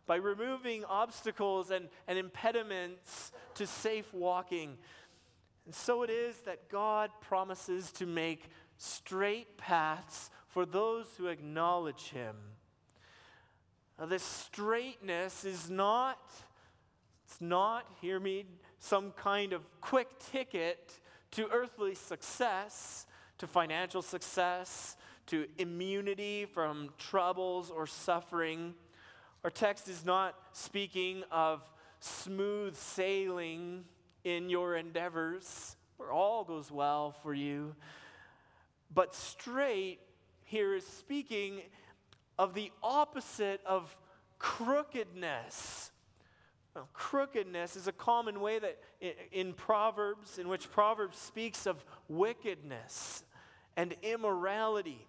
by 0.06 0.16
removing 0.16 0.84
obstacles 0.84 1.70
and, 1.70 1.88
and 2.08 2.18
impediments 2.18 3.32
to 3.54 3.66
safe 3.66 4.12
walking. 4.12 4.76
And 5.66 5.74
so 5.74 6.02
it 6.02 6.10
is 6.10 6.36
that 6.40 6.68
God 6.68 7.10
promises 7.20 7.92
to 7.92 8.06
make 8.06 8.50
straight 8.76 9.56
paths 9.56 10.30
for 10.48 10.66
those 10.66 11.06
who 11.16 11.26
acknowledge 11.26 12.10
Him. 12.10 12.34
Now, 13.98 14.06
this 14.06 14.22
straightness 14.22 15.44
is 15.44 15.68
not, 15.68 16.18
it's 17.26 17.40
not, 17.40 17.86
hear 18.00 18.18
me, 18.18 18.46
some 18.78 19.12
kind 19.12 19.52
of 19.52 19.62
quick 19.80 20.08
ticket 20.32 20.98
to 21.32 21.48
earthly 21.52 21.94
success, 21.94 23.06
to 23.38 23.46
financial 23.46 24.02
success, 24.02 24.96
to 25.26 25.46
immunity 25.58 26.46
from 26.46 26.88
troubles 26.98 27.70
or 27.70 27.86
suffering. 27.86 28.74
Our 29.42 29.50
text 29.50 29.88
is 29.88 30.04
not 30.04 30.34
speaking 30.52 31.22
of 31.30 31.62
smooth 32.00 32.76
sailing 32.76 33.84
in 34.22 34.50
your 34.50 34.76
endeavors, 34.76 35.76
where 35.96 36.12
all 36.12 36.44
goes 36.44 36.70
well 36.70 37.12
for 37.22 37.32
you. 37.32 37.74
But 38.92 39.14
straight 39.14 40.00
here 40.44 40.74
is 40.74 40.86
speaking 40.86 41.62
of 42.38 42.52
the 42.52 42.70
opposite 42.82 43.62
of 43.64 43.96
crookedness. 44.38 45.90
Now, 46.76 46.88
crookedness 46.92 47.76
is 47.76 47.86
a 47.86 47.92
common 47.92 48.40
way 48.40 48.58
that 48.58 48.78
in 49.32 49.54
Proverbs, 49.54 50.38
in 50.38 50.48
which 50.48 50.70
Proverbs 50.70 51.16
speaks 51.16 51.66
of 51.66 51.82
wickedness 52.08 53.24
and 53.74 53.96
immorality 54.02 55.06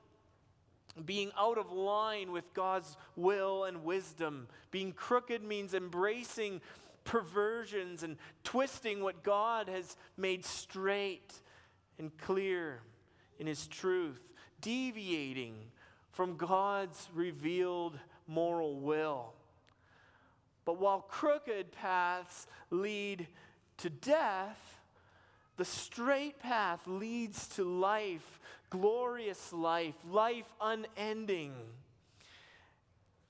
being 1.05 1.31
out 1.37 1.57
of 1.57 1.71
line 1.71 2.31
with 2.31 2.53
God's 2.53 2.97
will 3.15 3.63
and 3.65 3.83
wisdom. 3.83 4.47
Being 4.71 4.91
crooked 4.91 5.43
means 5.43 5.73
embracing 5.73 6.61
perversions 7.03 8.03
and 8.03 8.17
twisting 8.43 9.01
what 9.01 9.23
God 9.23 9.67
has 9.67 9.97
made 10.17 10.45
straight 10.45 11.33
and 11.97 12.15
clear 12.17 12.81
in 13.39 13.47
His 13.47 13.67
truth, 13.67 14.33
deviating 14.59 15.55
from 16.11 16.37
God's 16.37 17.09
revealed 17.13 17.97
moral 18.27 18.79
will. 18.79 19.33
But 20.65 20.79
while 20.79 21.01
crooked 21.01 21.71
paths 21.71 22.47
lead 22.69 23.27
to 23.77 23.89
death, 23.89 24.79
the 25.57 25.65
straight 25.65 26.39
path 26.39 26.81
leads 26.85 27.47
to 27.49 27.63
life, 27.63 28.39
glorious 28.71 29.53
life, 29.53 29.93
life 30.09 30.51
unending. 30.59 31.53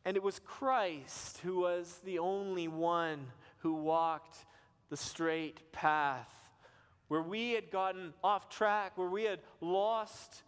And 0.06 0.16
it 0.16 0.24
was 0.24 0.40
Christ 0.40 1.40
who 1.40 1.60
was 1.60 2.00
the 2.06 2.20
only 2.20 2.70
one 2.70 3.28
who 3.58 3.74
walked 3.74 4.46
the 4.90 4.98
straight 4.98 5.72
path. 5.74 6.30
Where 7.10 7.22
we 7.22 7.52
had 7.52 7.70
gotten 7.70 8.14
off 8.24 8.50
track, 8.50 8.98
where 8.98 9.10
we 9.10 9.26
had 9.26 9.40
lost 9.60 10.44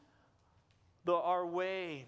the, 1.04 1.14
our 1.14 1.46
way 1.46 2.06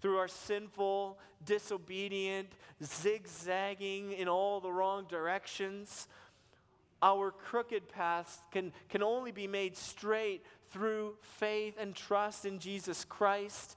through 0.00 0.16
our 0.16 0.28
sinful, 0.28 1.18
disobedient, 1.44 2.48
zigzagging 2.82 4.12
in 4.12 4.28
all 4.28 4.60
the 4.60 4.72
wrong 4.72 5.04
directions, 5.08 6.08
our 7.02 7.30
crooked 7.30 7.88
paths 7.88 8.38
can, 8.50 8.72
can 8.88 9.02
only 9.02 9.32
be 9.32 9.46
made 9.46 9.76
straight 9.76 10.44
through 10.70 11.14
faith 11.22 11.74
and 11.78 11.94
trust 11.94 12.44
in 12.44 12.58
Jesus 12.58 13.04
Christ, 13.04 13.76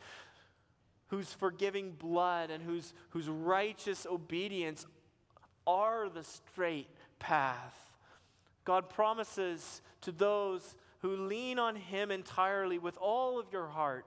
whose 1.07 1.33
forgiving 1.33 1.91
blood 1.91 2.49
and 2.49 2.63
whose, 2.63 2.93
whose 3.09 3.29
righteous 3.29 4.05
obedience 4.09 4.85
are 5.65 6.09
the 6.09 6.23
straight 6.23 6.89
path. 7.19 7.77
God 8.65 8.89
promises 8.89 9.81
to 10.01 10.11
those 10.11 10.75
who 10.99 11.27
lean 11.27 11.59
on 11.59 11.75
Him 11.75 12.11
entirely 12.11 12.77
with 12.77 12.97
all 12.97 13.39
of 13.39 13.47
your 13.51 13.67
heart, 13.67 14.05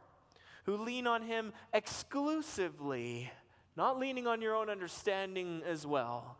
who 0.64 0.76
lean 0.76 1.07
on 1.07 1.22
Him 1.22 1.52
exclusively, 1.72 3.31
not 3.76 3.98
leaning 3.98 4.26
on 4.26 4.40
your 4.40 4.57
own 4.57 4.70
understanding 4.70 5.62
as 5.66 5.87
well, 5.87 6.38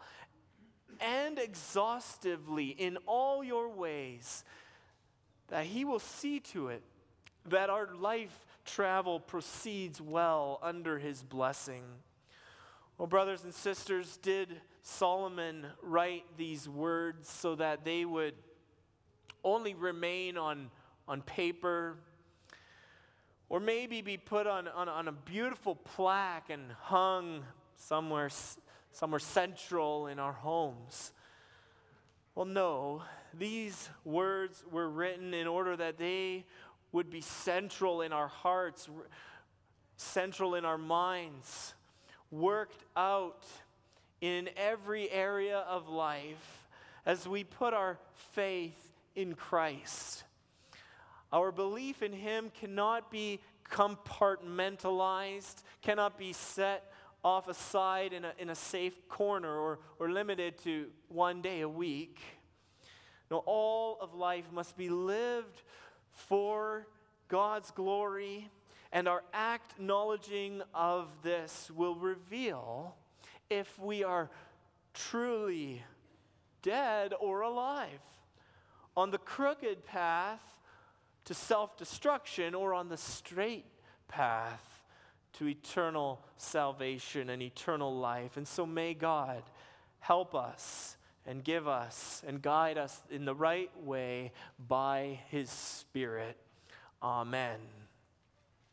and 1.01 1.39
exhaustively 1.39 2.69
in 2.69 2.99
all 3.07 3.43
your 3.43 3.69
ways, 3.69 4.45
that 5.49 5.67
He 5.67 5.85
will 5.85 5.99
see 5.99 6.41
to 6.41 6.69
it 6.69 6.83
that 7.49 7.71
our 7.71 7.95
life 7.95 8.47
travel 8.65 9.21
proceeds 9.21 10.01
well 10.01 10.59
under 10.63 10.99
His 10.99 11.23
blessing. 11.23 11.83
Well, 12.99 13.07
brothers 13.07 13.45
and 13.45 13.53
sisters, 13.55 14.17
did 14.17 14.61
Solomon 14.83 15.67
write 15.83 16.25
these 16.37 16.69
words 16.69 17.29
so 17.29 17.55
that 17.57 17.85
they 17.85 18.05
would 18.05 18.35
only 19.45 19.75
remain 19.75 20.37
on, 20.37 20.71
on 21.07 21.23
paper? 21.23 21.97
Or 23.49 23.61
maybe 23.61 24.01
be 24.01 24.17
put 24.17 24.47
on, 24.47 24.67
on, 24.67 24.89
on 24.89 25.09
a 25.09 25.13
beautiful 25.13 25.77
plaque 25.77 26.51
and 26.51 26.73
hung 26.81 27.45
somewhere 27.77 28.31
somewhere 28.97 29.21
central 29.21 30.07
in 30.07 30.19
our 30.19 30.33
homes. 30.33 31.13
Well, 32.35 32.47
no, 32.47 33.03
these 33.39 33.91
words 34.05 34.65
were 34.71 34.89
written 34.89 35.35
in 35.35 35.47
order 35.47 35.77
that 35.77 35.99
they 35.99 36.47
would 36.93 37.11
be 37.11 37.21
central 37.21 38.01
in 38.01 38.15
our 38.15 38.29
hearts, 38.29 38.89
central 39.99 40.55
in 40.55 40.65
our 40.65 40.79
minds, 40.79 41.75
worked 42.31 42.85
out 42.97 43.45
in 44.23 44.49
every 44.57 45.11
area 45.11 45.59
of 45.59 45.91
life 45.91 46.67
as 47.05 47.29
we 47.29 47.45
put 47.45 47.75
our 47.75 47.99
faith 48.33 48.95
in 49.15 49.35
Christ. 49.35 50.25
Our 51.31 51.53
belief 51.53 52.03
in 52.03 52.15
Him 52.15 52.51
cannot 52.59 53.11
be 53.11 53.41
compartmentalized, 53.71 55.63
cannot 55.83 56.17
be 56.17 56.33
set 56.33 56.91
off 57.25 57.49
aside 57.49 58.13
in 58.13 58.25
a, 58.25 58.33
in 58.39 58.51
a 58.51 58.55
safe 58.55 59.09
corner 59.09 59.57
or, 59.57 59.81
or 59.99 60.11
limited 60.11 60.59
to 60.59 60.87
one 61.09 61.43
day 61.43 61.61
a 61.61 61.69
week. 61.69 62.21
No, 63.31 63.39
all 63.47 63.99
of 64.01 64.15
life 64.15 64.45
must 64.53 64.77
be 64.77 64.89
lived 64.89 65.63
for 66.13 66.87
God's 67.29 67.71
glory, 67.73 68.49
and 68.93 69.09
our 69.09 69.23
acknowledging 69.35 70.63
of 70.73 71.11
this 71.23 71.71
will 71.75 71.97
reveal 71.97 72.95
if 73.51 73.79
we 73.79 74.05
are 74.05 74.31
truly 74.95 75.83
dead 76.63 77.13
or 77.21 77.43
alive 77.43 78.01
on 78.97 79.11
the 79.11 79.19
crooked 79.19 79.85
path 79.85 80.41
to 81.25 81.35
self 81.35 81.77
destruction 81.77 82.55
or 82.55 82.73
on 82.73 82.89
the 82.89 82.97
straight 82.97 83.67
path 84.09 84.76
to 85.39 85.49
eternal 85.49 86.21
salvation 86.37 87.31
and 87.31 87.43
eternal 87.43 87.95
life. 87.95 88.37
And 88.37 88.47
so 88.47 88.67
may 88.67 88.95
God 88.95 89.43
help 90.01 90.35
us 90.35 90.97
and 91.27 91.43
give 91.43 91.67
us 91.67 92.23
and 92.27 92.41
guide 92.41 92.79
us 92.79 93.01
in 93.11 93.25
the 93.25 93.35
right 93.35 93.71
way 93.83 94.33
by 94.69 95.21
his 95.29 95.51
Spirit. 95.51 96.37
Amen. 97.03 97.76